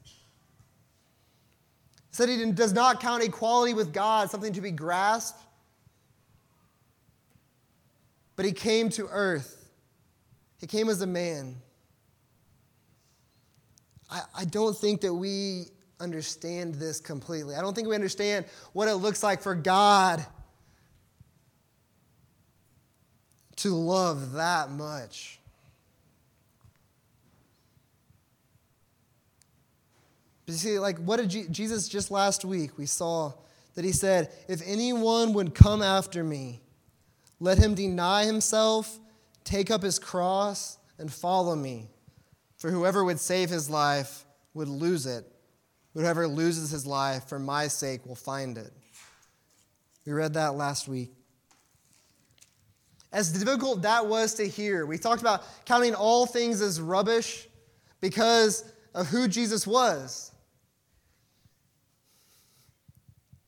He 2.12 2.16
said 2.16 2.30
he 2.30 2.52
does 2.52 2.72
not 2.72 3.02
count 3.02 3.24
equality 3.24 3.74
with 3.74 3.92
God 3.92 4.30
something 4.30 4.54
to 4.54 4.62
be 4.62 4.72
grasped, 4.72 5.42
but 8.36 8.46
he 8.46 8.52
came 8.52 8.90
to 8.92 9.08
earth. 9.10 9.70
He 10.60 10.68
came 10.68 10.88
as 10.88 11.02
a 11.02 11.08
man. 11.08 11.56
I, 14.36 14.46
don't 14.46 14.78
think 14.78 15.02
that 15.02 15.14
we 15.14 15.66
understand 16.00 16.76
this 16.76 17.00
completely. 17.00 17.56
I 17.56 17.62
don't 17.62 17.74
think 17.74 17.88
we 17.88 17.96
understand 17.96 18.46
what 18.74 18.88
it 18.88 18.96
looks 18.96 19.24
like 19.24 19.42
for 19.42 19.56
God 19.56 20.26
to 23.58 23.74
love 23.74 24.34
that 24.34 24.70
much. 24.70 25.40
But 30.46 30.54
you 30.54 30.58
see, 30.60 30.80
like, 30.80 31.00
what 31.00 31.18
did 31.18 31.52
Jesus 31.52 31.88
just 31.88 32.12
last 32.12 32.44
week? 32.44 32.78
We 32.78 32.86
saw 32.86 33.34
that 33.76 33.86
he 33.86 33.94
said, 33.94 34.32
If 34.48 34.62
anyone 34.66 35.34
would 35.34 35.56
come 35.56 35.82
after 35.82 36.24
me, 36.24 36.62
let 37.40 37.58
him 37.58 37.74
deny 37.74 38.26
himself, 38.26 39.00
take 39.44 39.72
up 39.72 39.82
his 39.82 39.98
cross, 39.98 40.78
and 41.00 41.12
follow 41.12 41.56
me. 41.56 41.90
For 42.64 42.72
whoever 42.72 43.04
would 43.04 43.20
save 43.20 43.50
his 43.50 43.70
life 43.70 44.24
would 44.54 44.70
lose 44.70 45.06
it. 45.06 45.26
Whoever 45.96 46.30
loses 46.30 46.72
his 46.72 46.86
life 46.86 47.28
for 47.28 47.38
my 47.38 47.68
sake 47.68 48.06
will 48.06 48.16
find 48.16 48.58
it. 48.58 48.72
We 50.06 50.14
read 50.14 50.36
that 50.36 50.56
last 50.56 50.88
week. 50.88 51.12
As 53.12 53.34
difficult 53.34 53.82
that 53.82 54.06
was 54.06 54.36
to 54.36 54.48
hear, 54.48 54.86
we 54.86 54.98
talked 54.98 55.20
about 55.20 55.44
counting 55.66 55.94
all 55.94 56.26
things 56.26 56.62
as 56.62 56.80
rubbish 56.80 57.50
because 58.00 58.64
of 58.96 59.08
who 59.08 59.28
Jesus 59.28 59.68
was. 59.68 60.32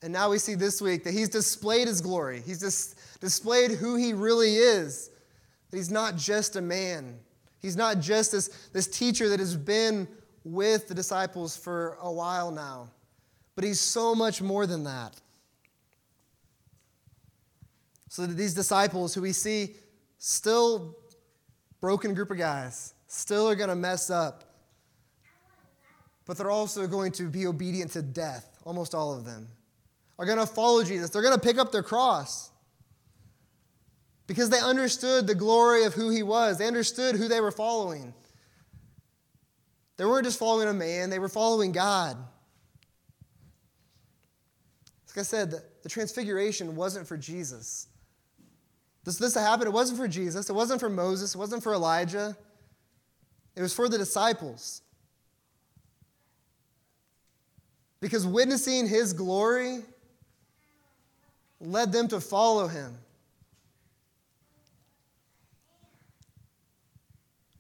And 0.01 0.11
now 0.11 0.29
we 0.29 0.39
see 0.39 0.55
this 0.55 0.81
week 0.81 1.05
that 1.05 1.13
he's 1.13 1.29
displayed 1.29 1.87
his 1.87 2.01
glory. 2.01 2.43
He's 2.45 2.59
dis- 2.59 2.95
displayed 3.21 3.71
who 3.71 3.95
he 3.95 4.11
really 4.11 4.57
is. 4.57 5.09
That 5.71 5.77
he's 5.77 5.89
not 5.89 6.17
just 6.17 6.57
a 6.57 6.61
man. 6.61 7.17
He's 7.65 7.75
not 7.75 7.99
just 7.99 8.31
this, 8.31 8.49
this 8.73 8.85
teacher 8.85 9.27
that 9.29 9.39
has 9.39 9.57
been 9.57 10.07
with 10.43 10.87
the 10.87 10.93
disciples 10.93 11.57
for 11.57 11.97
a 11.99 12.11
while 12.11 12.51
now. 12.51 12.91
But 13.55 13.63
he's 13.63 13.79
so 13.79 14.13
much 14.13 14.39
more 14.39 14.67
than 14.67 14.83
that. 14.83 15.19
So 18.07 18.27
that 18.27 18.35
these 18.35 18.53
disciples 18.53 19.15
who 19.15 19.23
we 19.23 19.31
see 19.31 19.77
still 20.19 20.95
broken 21.81 22.13
group 22.13 22.29
of 22.29 22.37
guys, 22.37 22.93
still 23.07 23.49
are 23.49 23.55
going 23.55 23.69
to 23.69 23.75
mess 23.75 24.11
up. 24.11 24.43
But 26.27 26.37
they're 26.37 26.51
also 26.51 26.85
going 26.85 27.13
to 27.13 27.29
be 27.29 27.47
obedient 27.47 27.93
to 27.93 28.03
death, 28.03 28.59
almost 28.63 28.93
all 28.93 29.11
of 29.11 29.25
them. 29.25 29.47
Are 30.19 30.25
going 30.27 30.37
to 30.37 30.45
follow 30.45 30.83
Jesus. 30.83 31.09
They're 31.09 31.23
going 31.23 31.33
to 31.33 31.41
pick 31.41 31.57
up 31.57 31.71
their 31.71 31.81
cross. 31.81 32.51
Because 34.27 34.49
they 34.49 34.59
understood 34.59 35.27
the 35.27 35.35
glory 35.35 35.83
of 35.83 35.93
who 35.93 36.09
he 36.09 36.23
was. 36.23 36.57
They 36.57 36.67
understood 36.67 37.15
who 37.15 37.27
they 37.27 37.41
were 37.41 37.51
following. 37.51 38.13
They 39.97 40.05
weren't 40.05 40.25
just 40.25 40.39
following 40.39 40.67
a 40.67 40.73
man, 40.73 41.09
they 41.09 41.19
were 41.19 41.29
following 41.29 41.71
God. 41.71 42.17
Like 45.07 45.19
I 45.19 45.21
said, 45.21 45.51
the, 45.51 45.63
the 45.83 45.89
transfiguration 45.89 46.75
wasn't 46.75 47.07
for 47.07 47.15
Jesus. 47.15 47.87
This, 49.05 49.17
this 49.17 49.35
happened, 49.35 49.67
it 49.67 49.73
wasn't 49.73 49.99
for 49.99 50.07
Jesus, 50.07 50.49
it 50.49 50.53
wasn't 50.53 50.81
for 50.81 50.89
Moses, 50.89 51.35
it 51.35 51.37
wasn't 51.37 51.63
for 51.63 51.73
Elijah, 51.73 52.35
it 53.55 53.61
was 53.61 53.73
for 53.73 53.87
the 53.87 53.97
disciples. 53.97 54.81
Because 58.01 58.27
witnessing 58.27 58.87
his 58.87 59.13
glory 59.13 59.79
led 61.61 61.93
them 61.93 62.09
to 62.09 62.19
follow 62.19 62.67
him. 62.67 62.97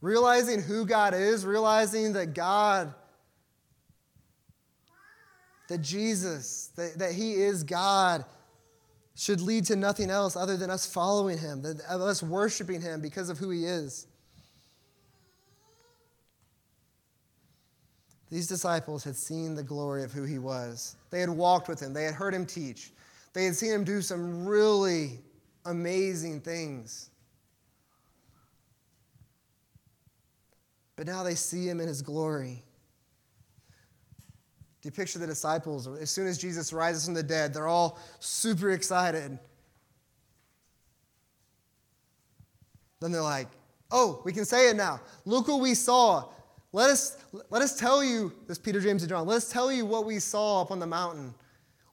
Realizing 0.05 0.61
who 0.61 0.85
God 0.85 1.15
is, 1.15 1.47
realizing 1.47 2.13
that 2.13 2.35
God, 2.35 2.93
that 5.67 5.81
Jesus, 5.81 6.69
that, 6.75 6.99
that 6.99 7.13
He 7.13 7.33
is 7.33 7.63
God, 7.63 8.23
should 9.15 9.41
lead 9.41 9.65
to 9.65 9.75
nothing 9.75 10.11
else 10.11 10.35
other 10.35 10.57
than 10.57 10.69
us 10.69 10.85
following 10.85 11.39
Him, 11.39 11.63
that, 11.63 11.81
us 11.89 12.21
worshiping 12.21 12.83
Him 12.83 13.01
because 13.01 13.29
of 13.29 13.39
who 13.39 13.49
He 13.49 13.65
is. 13.65 14.05
These 18.29 18.45
disciples 18.45 19.03
had 19.03 19.15
seen 19.15 19.55
the 19.55 19.63
glory 19.63 20.03
of 20.03 20.11
who 20.11 20.23
He 20.23 20.37
was. 20.37 20.97
They 21.09 21.19
had 21.19 21.29
walked 21.31 21.67
with 21.67 21.79
Him, 21.79 21.93
they 21.93 22.03
had 22.03 22.13
heard 22.13 22.35
Him 22.35 22.45
teach, 22.45 22.91
they 23.33 23.45
had 23.45 23.55
seen 23.55 23.71
Him 23.71 23.83
do 23.83 24.03
some 24.03 24.45
really 24.45 25.17
amazing 25.65 26.41
things. 26.41 27.09
But 30.95 31.07
now 31.07 31.23
they 31.23 31.35
see 31.35 31.67
him 31.67 31.79
in 31.79 31.87
his 31.87 32.01
glory. 32.01 32.63
Do 34.81 34.87
you 34.87 34.91
picture 34.91 35.19
the 35.19 35.27
disciples? 35.27 35.87
As 35.87 36.09
soon 36.09 36.27
as 36.27 36.37
Jesus 36.37 36.71
rises 36.71 37.05
from 37.05 37.13
the 37.13 37.23
dead, 37.23 37.53
they're 37.53 37.67
all 37.67 37.99
super 38.19 38.71
excited. 38.71 39.37
Then 43.01 43.11
they're 43.11 43.21
like, 43.21 43.47
Oh, 43.91 44.21
we 44.25 44.33
can 44.33 44.45
say 44.45 44.69
it 44.69 44.75
now. 44.75 44.99
Look 45.25 45.47
what 45.47 45.61
we 45.61 45.73
saw. 45.73 46.25
Let 46.71 46.89
us, 46.89 47.17
let 47.49 47.61
us 47.61 47.79
tell 47.79 48.03
you, 48.03 48.33
this 48.47 48.57
Peter, 48.57 48.81
James, 48.81 49.03
and 49.03 49.09
John, 49.09 49.25
let 49.25 49.37
us 49.37 49.49
tell 49.49 49.71
you 49.71 49.85
what 49.85 50.05
we 50.05 50.19
saw 50.19 50.61
up 50.61 50.71
on 50.71 50.79
the 50.79 50.87
mountain. 50.87 51.33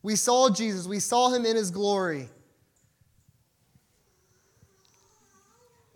We 0.03 0.17
saw 0.17 0.51
Jesus, 0.51 0.87
we 0.87 0.99
saw 0.99 1.31
him 1.31 1.47
in 1.47 1.55
his 1.55 1.71
glory. 1.71 2.29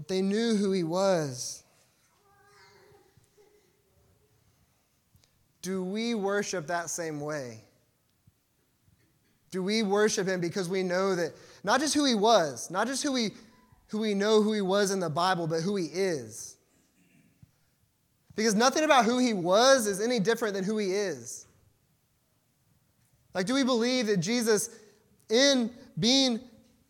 They 0.06 0.22
knew 0.22 0.54
who 0.54 0.70
he 0.70 0.84
was. 0.84 1.64
Do 5.66 5.82
we 5.82 6.14
worship 6.14 6.68
that 6.68 6.90
same 6.90 7.20
way? 7.20 7.58
Do 9.50 9.64
we 9.64 9.82
worship 9.82 10.28
him 10.28 10.40
because 10.40 10.68
we 10.68 10.84
know 10.84 11.16
that 11.16 11.32
not 11.64 11.80
just 11.80 11.92
who 11.92 12.04
he 12.04 12.14
was, 12.14 12.70
not 12.70 12.86
just 12.86 13.02
who 13.02 13.10
we, 13.10 13.32
who 13.88 13.98
we 13.98 14.14
know 14.14 14.42
who 14.42 14.52
he 14.52 14.60
was 14.60 14.92
in 14.92 15.00
the 15.00 15.10
Bible, 15.10 15.48
but 15.48 15.62
who 15.62 15.74
he 15.74 15.86
is? 15.86 16.56
Because 18.36 18.54
nothing 18.54 18.84
about 18.84 19.06
who 19.06 19.18
he 19.18 19.34
was 19.34 19.88
is 19.88 20.00
any 20.00 20.20
different 20.20 20.54
than 20.54 20.62
who 20.62 20.78
he 20.78 20.92
is. 20.92 21.46
Like, 23.34 23.46
do 23.46 23.54
we 23.54 23.64
believe 23.64 24.06
that 24.06 24.18
Jesus, 24.18 24.70
in 25.28 25.72
being, 25.98 26.38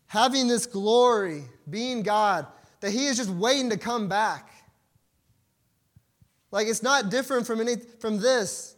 having 0.05 0.47
this 0.47 0.67
glory, 0.67 1.45
being 1.67 2.03
God, 2.03 2.45
that 2.81 2.91
he 2.91 3.07
is 3.07 3.17
just 3.17 3.31
waiting 3.31 3.71
to 3.71 3.77
come 3.77 4.07
back? 4.07 4.51
Like, 6.57 6.69
it's 6.69 6.81
not 6.81 7.11
different 7.11 7.45
from, 7.45 7.61
any, 7.61 7.75
from 7.99 8.19
this. 8.19 8.75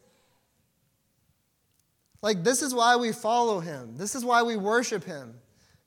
Like, 2.21 2.43
this 2.43 2.61
is 2.61 2.73
why 2.73 2.97
we 2.97 3.13
follow 3.13 3.61
him. 3.61 3.95
This 3.95 4.15
is 4.15 4.25
why 4.25 4.43
we 4.43 4.57
worship 4.57 5.05
him. 5.05 5.35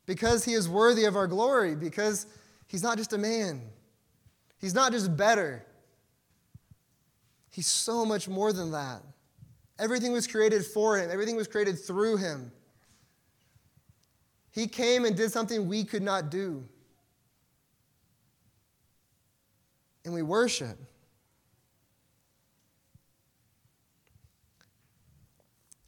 Because 0.06 0.42
he 0.42 0.54
is 0.54 0.70
worthy 0.70 1.04
of 1.04 1.16
our 1.16 1.26
glory, 1.26 1.74
because 1.74 2.26
he's 2.66 2.82
not 2.82 2.96
just 2.96 3.12
a 3.12 3.18
man, 3.18 3.60
he's 4.58 4.72
not 4.72 4.92
just 4.92 5.14
better. 5.18 5.66
He's 7.50 7.66
so 7.66 8.06
much 8.06 8.26
more 8.26 8.54
than 8.54 8.70
that. 8.70 9.02
Everything 9.78 10.12
was 10.12 10.26
created 10.26 10.64
for 10.64 10.96
him, 10.96 11.10
everything 11.10 11.36
was 11.36 11.46
created 11.46 11.78
through 11.78 12.16
him. 12.16 12.52
He 14.50 14.66
came 14.66 15.04
and 15.04 15.14
did 15.14 15.30
something 15.30 15.68
we 15.68 15.84
could 15.84 16.02
not 16.02 16.30
do. 16.30 16.64
And 20.06 20.14
we 20.14 20.22
worship. 20.22 20.78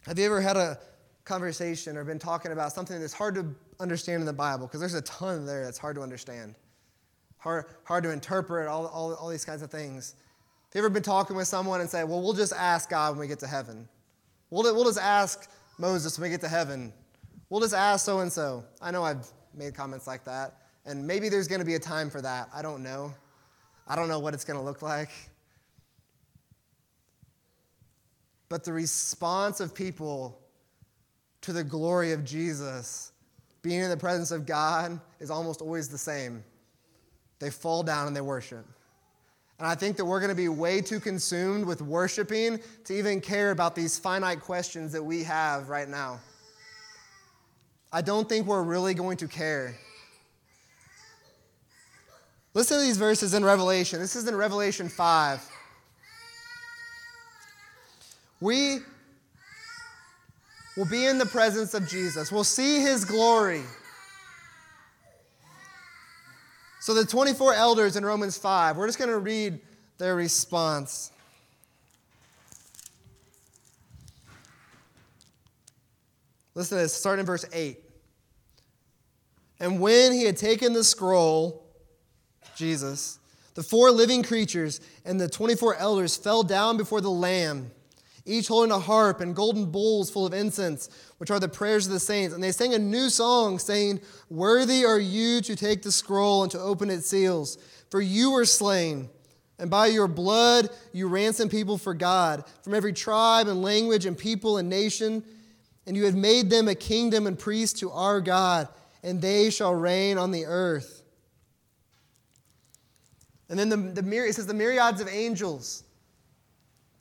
Have 0.07 0.19
you 0.19 0.27
ever 0.27 0.41
had 0.41 0.59
a 0.59 0.79
conversation 1.25 1.97
or 1.97 2.05
been 2.05 2.19
talking 2.19 2.53
about 2.53 2.73
something 2.73 3.01
that's 3.01 3.15
hard 3.15 3.35
to 3.37 3.55
understand 3.81 4.21
in 4.21 4.27
the 4.27 4.35
Bible? 4.35 4.67
Because 4.67 4.81
there's 4.81 4.95
a 4.95 5.01
ton 5.03 5.47
there 5.47 5.65
that's 5.65 5.79
hard 5.79 5.97
to 5.97 6.03
understand, 6.03 6.57
hard, 7.39 7.65
hard 7.85 8.05
to 8.05 8.11
interpret, 8.11 8.69
all, 8.69 8.87
all, 8.87 9.15
all 9.15 9.29
these 9.31 9.47
kinds 9.47 9.63
of 9.63 9.71
things. 9.71 10.15
Have 10.69 10.75
you 10.75 10.81
ever 10.81 10.91
been 10.91 11.03
talking 11.03 11.37
with 11.37 11.49
someone 11.49 11.81
and 11.81 11.89
say, 11.89 12.05
well, 12.05 12.21
we'll 12.21 12.35
just 12.35 12.53
ask 12.53 12.91
God 12.91 13.13
when 13.13 13.21
we 13.21 13.27
get 13.27 13.39
to 13.39 13.47
heaven? 13.47 13.89
We'll, 14.51 14.75
we'll 14.75 14.85
just 14.85 15.01
ask 15.01 15.51
Moses 15.79 16.19
when 16.19 16.29
we 16.29 16.31
get 16.31 16.43
to 16.43 16.49
heaven. 16.49 16.93
We'll 17.49 17.63
just 17.63 17.75
ask 17.75 18.05
so 18.05 18.21
and 18.21 18.31
so. 18.31 18.63
I 18.83 18.91
know 18.91 19.05
I've 19.05 19.27
made 19.55 19.75
comments 19.75 20.07
like 20.07 20.25
that. 20.25 20.55
And 20.85 21.07
maybe 21.07 21.31
there's 21.31 21.49
going 21.49 21.61
to 21.61 21.65
be 21.65 21.77
a 21.77 21.81
time 21.81 22.11
for 22.11 22.21
that. 22.21 22.51
I 22.55 22.61
don't 22.61 22.83
know. 22.83 23.15
I 23.89 23.97
don't 23.97 24.09
know 24.09 24.19
what 24.19 24.35
it's 24.35 24.45
going 24.45 24.59
to 24.59 24.65
look 24.65 24.83
like. 24.83 25.11
But 28.55 28.63
the 28.63 28.73
response 28.73 29.59
of 29.59 29.75
people 29.75 30.39
to 31.41 31.53
the 31.53 31.65
glory 31.65 32.13
of 32.13 32.25
Jesus, 32.25 33.11
being 33.63 33.81
in 33.81 33.91
the 33.91 33.97
presence 33.97 34.31
of 34.31 34.47
God, 34.47 35.01
is 35.19 35.29
almost 35.29 35.61
always 35.61 35.89
the 35.89 35.99
same. 35.99 36.45
They 37.41 37.51
fall 37.51 37.83
down 37.83 38.07
and 38.07 38.15
they 38.15 38.21
worship. 38.21 38.65
And 39.59 39.67
I 39.67 39.75
think 39.75 39.97
that 39.97 40.05
we're 40.05 40.21
going 40.21 40.31
to 40.31 40.37
be 40.37 40.49
way 40.49 40.81
too 40.81 41.01
consumed 41.01 41.65
with 41.65 41.83
worshiping 41.83 42.61
to 42.85 42.97
even 42.97 43.21
care 43.21 43.51
about 43.51 43.75
these 43.75 43.99
finite 43.99 44.39
questions 44.39 44.93
that 44.93 45.03
we 45.03 45.25
have 45.25 45.69
right 45.69 45.89
now. 45.89 46.21
I 47.93 48.03
don't 48.03 48.29
think 48.29 48.47
we're 48.47 48.63
really 48.63 48.95
going 48.95 49.17
to 49.17 49.27
care. 49.27 49.75
Listen 52.55 52.79
to 52.79 52.85
these 52.85 52.99
verses 52.99 53.35
in 53.35 53.45
Revelation. 53.45 53.99
This 53.99 54.15
is 54.15 54.29
in 54.29 54.37
Revelation 54.37 54.89
5. 54.89 55.54
We 58.45 58.81
will 60.77 60.85
be 60.85 61.07
in 61.07 61.17
the 61.17 61.25
presence 61.25 61.73
of 61.73 61.89
Jesus. 61.89 62.31
We'll 62.31 62.45
see 62.45 62.83
his 62.83 63.07
glory. 63.07 63.63
So, 66.79 66.93
the 66.93 67.07
24 67.07 67.55
elders 67.55 67.97
in 67.97 68.05
Romans 68.05 68.37
5, 68.37 68.77
we're 68.77 68.87
just 68.87 68.99
going 68.99 69.09
to 69.09 69.19
read 69.19 69.61
their 69.97 70.15
response. 70.15 71.11
Listen 76.55 76.77
to 76.77 76.83
this, 76.83 76.93
starting 76.93 77.21
in 77.21 77.27
verse 77.27 77.47
8. 77.51 77.79
And 79.59 79.81
when 79.81 80.13
he 80.13 80.25
had 80.25 80.37
taken 80.37 80.75
the 80.75 80.85
scroll, 80.85 81.65
Jesus, 82.57 83.19
the 83.55 83.63
four 83.63 83.91
living 83.91 84.23
creatures 84.23 84.83
and 85.07 85.19
the 85.19 85.31
24 85.31 85.77
elders 85.77 86.15
fell 86.15 86.43
down 86.43 86.77
before 86.77 87.01
the 87.01 87.11
Lamb 87.11 87.71
each 88.27 88.49
holding 88.49 88.73
a 88.73 88.79
harp 88.79 89.21
and 89.21 89.37
golden 89.37 89.67
bowls 89.67 90.11
full 90.11 90.27
of 90.27 90.33
incense, 90.33 90.89
which 91.19 91.31
are 91.31 91.41
the 91.41 91.49
prayers 91.49 91.87
of 91.87 91.93
the 91.93 92.01
saints. 92.01 92.35
And 92.35 92.43
they 92.43 92.53
sang 92.53 92.73
a 92.73 92.79
new 92.79 93.11
song, 93.11 93.59
saying, 93.59 94.01
Worthy 94.31 94.85
are 94.85 94.99
you 94.99 95.41
to 95.43 95.55
take 95.55 95.83
the 95.83 95.93
scroll 95.93 96.43
and 96.43 96.51
to 96.53 96.59
open 96.59 96.89
its 96.91 97.07
seals, 97.07 97.59
for 97.91 98.01
you 98.01 98.33
were 98.33 98.47
slain. 98.47 99.11
And 99.59 99.71
by 99.71 99.87
your 99.87 100.09
blood 100.09 100.69
you 100.93 101.07
ransomed 101.07 101.51
people 101.51 101.79
for 101.79 101.95
God 101.95 102.45
from 102.63 102.75
every 102.75 102.93
tribe 102.93 103.47
and 103.47 103.63
language 103.63 104.05
and 104.05 104.19
people 104.19 104.59
and 104.59 104.69
nation. 104.69 105.23
And 105.87 105.97
you 105.97 106.07
have 106.07 106.17
made 106.17 106.51
them 106.51 106.67
a 106.67 106.75
kingdom 106.75 107.27
and 107.27 107.39
priests 107.39 107.79
to 107.81 107.91
our 107.91 108.21
God, 108.21 108.69
and 109.03 109.21
they 109.21 109.51
shall 109.51 109.75
reign 109.75 110.17
on 110.17 110.31
the 110.31 110.47
earth. 110.47 111.03
And 113.51 113.59
then 113.59 113.69
the, 113.69 113.77
the, 113.77 114.25
it 114.25 114.35
says 114.35 114.47
the 114.47 114.55
myriads 114.55 115.01
of 115.01 115.09
angels 115.09 115.84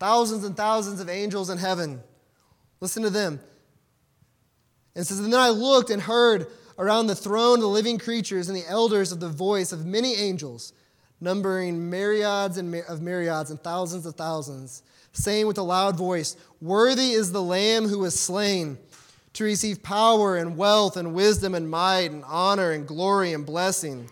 Thousands 0.04 0.44
and 0.44 0.58
thousands 0.58 1.00
of 1.00 1.08
angels 1.08 1.50
in 1.50 1.58
heaven. 1.58 2.04
Listen 2.82 3.04
to 3.04 3.10
them. 3.10 3.39
And 4.98 5.08
says, 5.08 5.22
And 5.22 5.32
then 5.32 5.39
I 5.39 5.48
looked 5.48 5.89
and 5.92 6.02
heard 6.02 6.48
around 6.78 7.08
the 7.08 7.16
throne 7.16 7.62
the 7.62 7.68
living 7.68 7.98
creatures 7.98 8.50
and 8.50 8.58
the 8.58 8.68
elders 8.68 9.13
of 9.13 9.22
the 9.22 9.30
voice 9.30 9.72
of 9.72 9.86
many 9.86 10.16
angels, 10.16 10.74
numbering 11.22 11.89
myriads 11.89 12.58
and 12.58 12.76
of 12.89 13.02
myriads 13.02 13.50
and 13.50 13.62
thousands 13.62 14.06
of 14.06 14.16
thousands, 14.16 14.84
saying 15.13 15.48
with 15.48 15.58
a 15.58 15.63
loud 15.63 15.96
voice, 15.96 16.36
Worthy 16.60 17.12
is 17.12 17.32
the 17.32 17.42
Lamb 17.42 17.88
who 17.88 18.00
was 18.00 18.20
slain 18.20 18.78
to 19.32 19.46
receive 19.46 19.82
power 19.84 20.36
and 20.36 20.58
wealth 20.58 20.98
and 20.98 21.13
wisdom 21.13 21.56
and 21.56 21.72
might 21.72 22.12
and 22.12 22.26
honor 22.28 22.72
and 22.72 22.86
glory 22.86 23.32
and 23.32 23.46
blessing. 23.46 24.10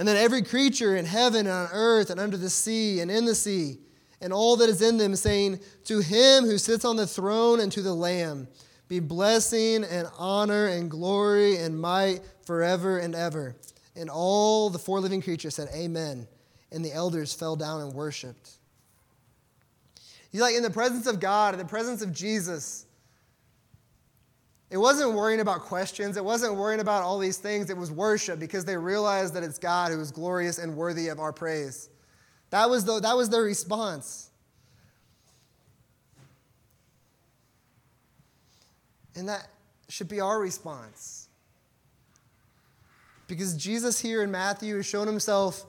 And 0.00 0.08
then 0.08 0.16
every 0.16 0.40
creature 0.40 0.96
in 0.96 1.04
heaven 1.04 1.40
and 1.40 1.50
on 1.50 1.68
earth 1.74 2.08
and 2.08 2.18
under 2.18 2.38
the 2.38 2.48
sea 2.48 3.00
and 3.00 3.10
in 3.10 3.26
the 3.26 3.34
sea, 3.34 3.76
and 4.22 4.32
all 4.32 4.56
that 4.56 4.70
is 4.70 4.80
in 4.80 4.96
them, 4.96 5.14
saying, 5.14 5.60
To 5.84 6.00
him 6.00 6.44
who 6.44 6.56
sits 6.56 6.86
on 6.86 6.96
the 6.96 7.06
throne 7.06 7.60
and 7.60 7.70
to 7.72 7.82
the 7.82 7.92
Lamb 7.92 8.48
be 8.88 8.98
blessing 8.98 9.84
and 9.84 10.08
honor 10.16 10.68
and 10.68 10.90
glory 10.90 11.58
and 11.58 11.78
might 11.78 12.20
forever 12.46 12.96
and 12.98 13.14
ever. 13.14 13.54
And 13.94 14.08
all 14.08 14.70
the 14.70 14.78
four 14.78 15.00
living 15.00 15.20
creatures 15.20 15.56
said, 15.56 15.68
Amen. 15.74 16.26
And 16.72 16.82
the 16.82 16.94
elders 16.94 17.34
fell 17.34 17.54
down 17.54 17.82
and 17.82 17.92
worshiped. 17.92 18.52
You 20.32 20.40
like 20.40 20.54
in 20.54 20.62
the 20.62 20.70
presence 20.70 21.06
of 21.06 21.20
God, 21.20 21.52
in 21.52 21.58
the 21.58 21.66
presence 21.66 22.00
of 22.00 22.14
Jesus, 22.14 22.86
it 24.70 24.78
wasn't 24.78 25.14
worrying 25.14 25.40
about 25.40 25.62
questions. 25.62 26.16
It 26.16 26.24
wasn't 26.24 26.54
worrying 26.54 26.80
about 26.80 27.02
all 27.02 27.18
these 27.18 27.38
things. 27.38 27.70
It 27.70 27.76
was 27.76 27.90
worship 27.90 28.38
because 28.38 28.64
they 28.64 28.76
realized 28.76 29.34
that 29.34 29.42
it's 29.42 29.58
God 29.58 29.90
who 29.90 30.00
is 30.00 30.12
glorious 30.12 30.58
and 30.58 30.76
worthy 30.76 31.08
of 31.08 31.18
our 31.18 31.32
praise. 31.32 31.90
That 32.50 32.70
was, 32.70 32.84
the, 32.84 33.00
that 33.00 33.16
was 33.16 33.28
their 33.28 33.42
response. 33.42 34.30
And 39.16 39.28
that 39.28 39.48
should 39.88 40.08
be 40.08 40.20
our 40.20 40.38
response. 40.38 41.28
Because 43.26 43.56
Jesus 43.56 44.00
here 44.00 44.22
in 44.22 44.30
Matthew 44.30 44.76
has 44.76 44.86
shown 44.86 45.08
himself, 45.08 45.66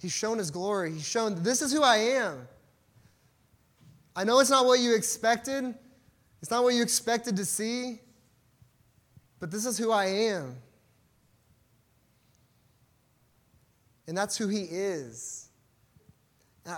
he's 0.00 0.12
shown 0.12 0.36
his 0.36 0.50
glory. 0.50 0.92
He's 0.92 1.06
shown, 1.06 1.42
this 1.42 1.62
is 1.62 1.72
who 1.72 1.82
I 1.82 1.96
am. 1.96 2.46
I 4.14 4.24
know 4.24 4.38
it's 4.40 4.50
not 4.50 4.66
what 4.66 4.80
you 4.80 4.94
expected. 4.94 5.74
It's 6.44 6.50
not 6.50 6.62
what 6.62 6.74
you 6.74 6.82
expected 6.82 7.36
to 7.36 7.46
see, 7.46 8.02
but 9.40 9.50
this 9.50 9.64
is 9.64 9.78
who 9.78 9.90
I 9.90 10.04
am. 10.04 10.56
And 14.06 14.14
that's 14.14 14.36
who 14.36 14.46
He 14.46 14.64
is. 14.64 15.48
I, 16.66 16.76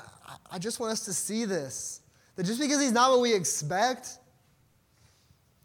I 0.52 0.58
just 0.60 0.78
want 0.78 0.92
us 0.92 1.04
to 1.06 1.12
see 1.12 1.46
this. 1.46 2.00
That 2.36 2.46
just 2.46 2.60
because 2.60 2.80
He's 2.80 2.92
not 2.92 3.10
what 3.10 3.20
we 3.22 3.34
expect, 3.34 4.20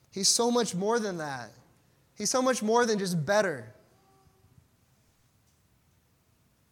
He's 0.09 0.29
so 0.29 0.49
much 0.49 0.73
more 0.73 0.97
than 0.97 1.19
that. 1.19 1.51
He's 2.17 2.31
so 2.31 2.41
much 2.41 2.63
more 2.63 2.87
than 2.87 2.97
just 2.97 3.23
better. 3.23 3.71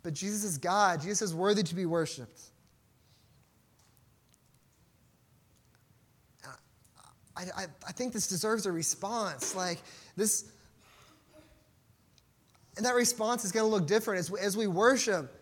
But 0.01 0.15
Jesus 0.15 0.43
is 0.43 0.57
God. 0.57 1.01
Jesus 1.01 1.21
is 1.21 1.36
worthy 1.36 1.61
to 1.61 1.75
be 1.75 1.86
worshiped. 1.86 2.49
I, 7.40 7.62
I, 7.62 7.66
I 7.88 7.92
think 7.94 8.12
this 8.12 8.28
deserves 8.28 8.66
a 8.66 8.72
response. 8.72 9.56
Like, 9.56 9.82
this, 10.18 10.52
and 12.76 12.86
that 12.86 12.96
response 12.96 13.46
is 13.46 13.52
going 13.52 13.66
to 13.66 13.70
look 13.70 13.88
different 13.88 14.20
as, 14.20 14.34
as 14.36 14.58
we 14.58 14.68
worship. 14.68 15.34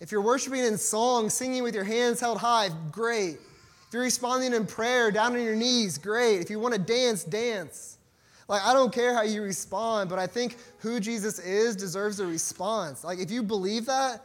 If 0.00 0.12
you're 0.12 0.22
worshiping 0.22 0.64
in 0.64 0.78
song, 0.78 1.28
singing 1.28 1.62
with 1.62 1.74
your 1.74 1.84
hands 1.84 2.20
held 2.20 2.38
high, 2.38 2.70
great. 2.90 3.34
If 3.34 3.94
you're 3.94 4.02
responding 4.02 4.54
in 4.54 4.66
prayer, 4.66 5.10
down 5.10 5.34
on 5.34 5.42
your 5.42 5.56
knees, 5.56 5.98
great. 5.98 6.40
If 6.40 6.50
you 6.50 6.60
want 6.60 6.74
to 6.74 6.80
dance, 6.80 7.24
dance. 7.24 7.98
Like, 8.46 8.64
I 8.64 8.72
don't 8.72 8.92
care 8.92 9.14
how 9.14 9.22
you 9.22 9.42
respond, 9.42 10.08
but 10.08 10.18
I 10.18 10.26
think 10.26 10.56
who 10.78 11.00
Jesus 11.00 11.38
is 11.38 11.74
deserves 11.76 12.20
a 12.20 12.26
response. 12.26 13.02
Like, 13.04 13.18
if 13.18 13.30
you 13.30 13.42
believe 13.42 13.86
that 13.86 14.24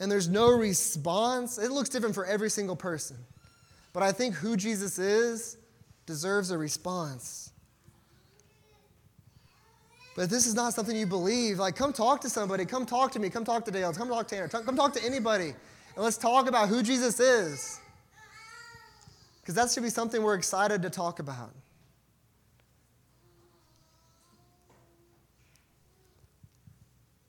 and 0.00 0.12
there's 0.12 0.28
no 0.28 0.50
response, 0.50 1.58
it 1.58 1.70
looks 1.70 1.88
different 1.88 2.14
for 2.14 2.24
every 2.24 2.50
single 2.50 2.76
person. 2.76 3.16
But 3.92 4.02
I 4.02 4.12
think 4.12 4.34
who 4.34 4.56
Jesus 4.56 4.98
is 4.98 5.56
deserves 6.06 6.50
a 6.50 6.58
response. 6.58 7.52
But 10.18 10.24
if 10.24 10.30
this 10.30 10.46
is 10.46 10.54
not 10.54 10.74
something 10.74 10.96
you 10.96 11.06
believe, 11.06 11.58
like 11.58 11.76
come 11.76 11.92
talk 11.92 12.20
to 12.22 12.28
somebody, 12.28 12.64
come 12.64 12.84
talk 12.84 13.12
to 13.12 13.20
me, 13.20 13.30
come 13.30 13.44
talk 13.44 13.64
to 13.66 13.70
Dale, 13.70 13.92
come 13.92 14.08
talk 14.08 14.26
to 14.26 14.34
Tanner, 14.34 14.48
come 14.48 14.74
talk 14.74 14.92
to 14.94 15.04
anybody, 15.04 15.50
and 15.94 16.04
let's 16.04 16.16
talk 16.16 16.48
about 16.48 16.68
who 16.68 16.82
Jesus 16.82 17.20
is. 17.20 17.78
Because 19.40 19.54
that 19.54 19.70
should 19.70 19.84
be 19.84 19.90
something 19.90 20.22
we're 20.22 20.34
excited 20.34 20.82
to 20.82 20.90
talk 20.90 21.20
about. 21.20 21.54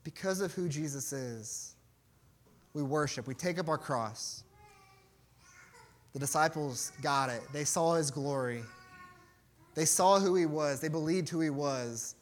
Because 0.02 0.40
of 0.40 0.52
who 0.52 0.68
Jesus 0.68 1.12
is, 1.12 1.74
we 2.74 2.82
worship, 2.82 3.26
we 3.26 3.34
take 3.34 3.58
up 3.58 3.68
our 3.68 3.78
cross. 3.78 4.42
The 6.12 6.18
disciples 6.18 6.92
got 7.02 7.30
it. 7.30 7.42
They 7.52 7.64
saw 7.64 7.94
his 7.94 8.10
glory. 8.10 8.62
They 9.74 9.84
saw 9.84 10.18
who 10.18 10.34
he 10.34 10.46
was. 10.46 10.80
They 10.80 10.88
believed 10.88 11.28
who 11.28 11.40
he 11.40 11.50
was 11.50 12.16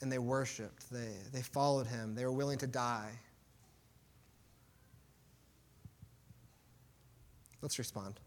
and 0.00 0.10
they 0.10 0.18
worshiped. 0.18 0.90
They, 0.90 1.12
they 1.32 1.42
followed 1.42 1.86
him. 1.86 2.14
They 2.14 2.24
were 2.24 2.32
willing 2.32 2.58
to 2.58 2.66
die. 2.66 3.12
Let's 7.62 7.78
respond. 7.78 8.18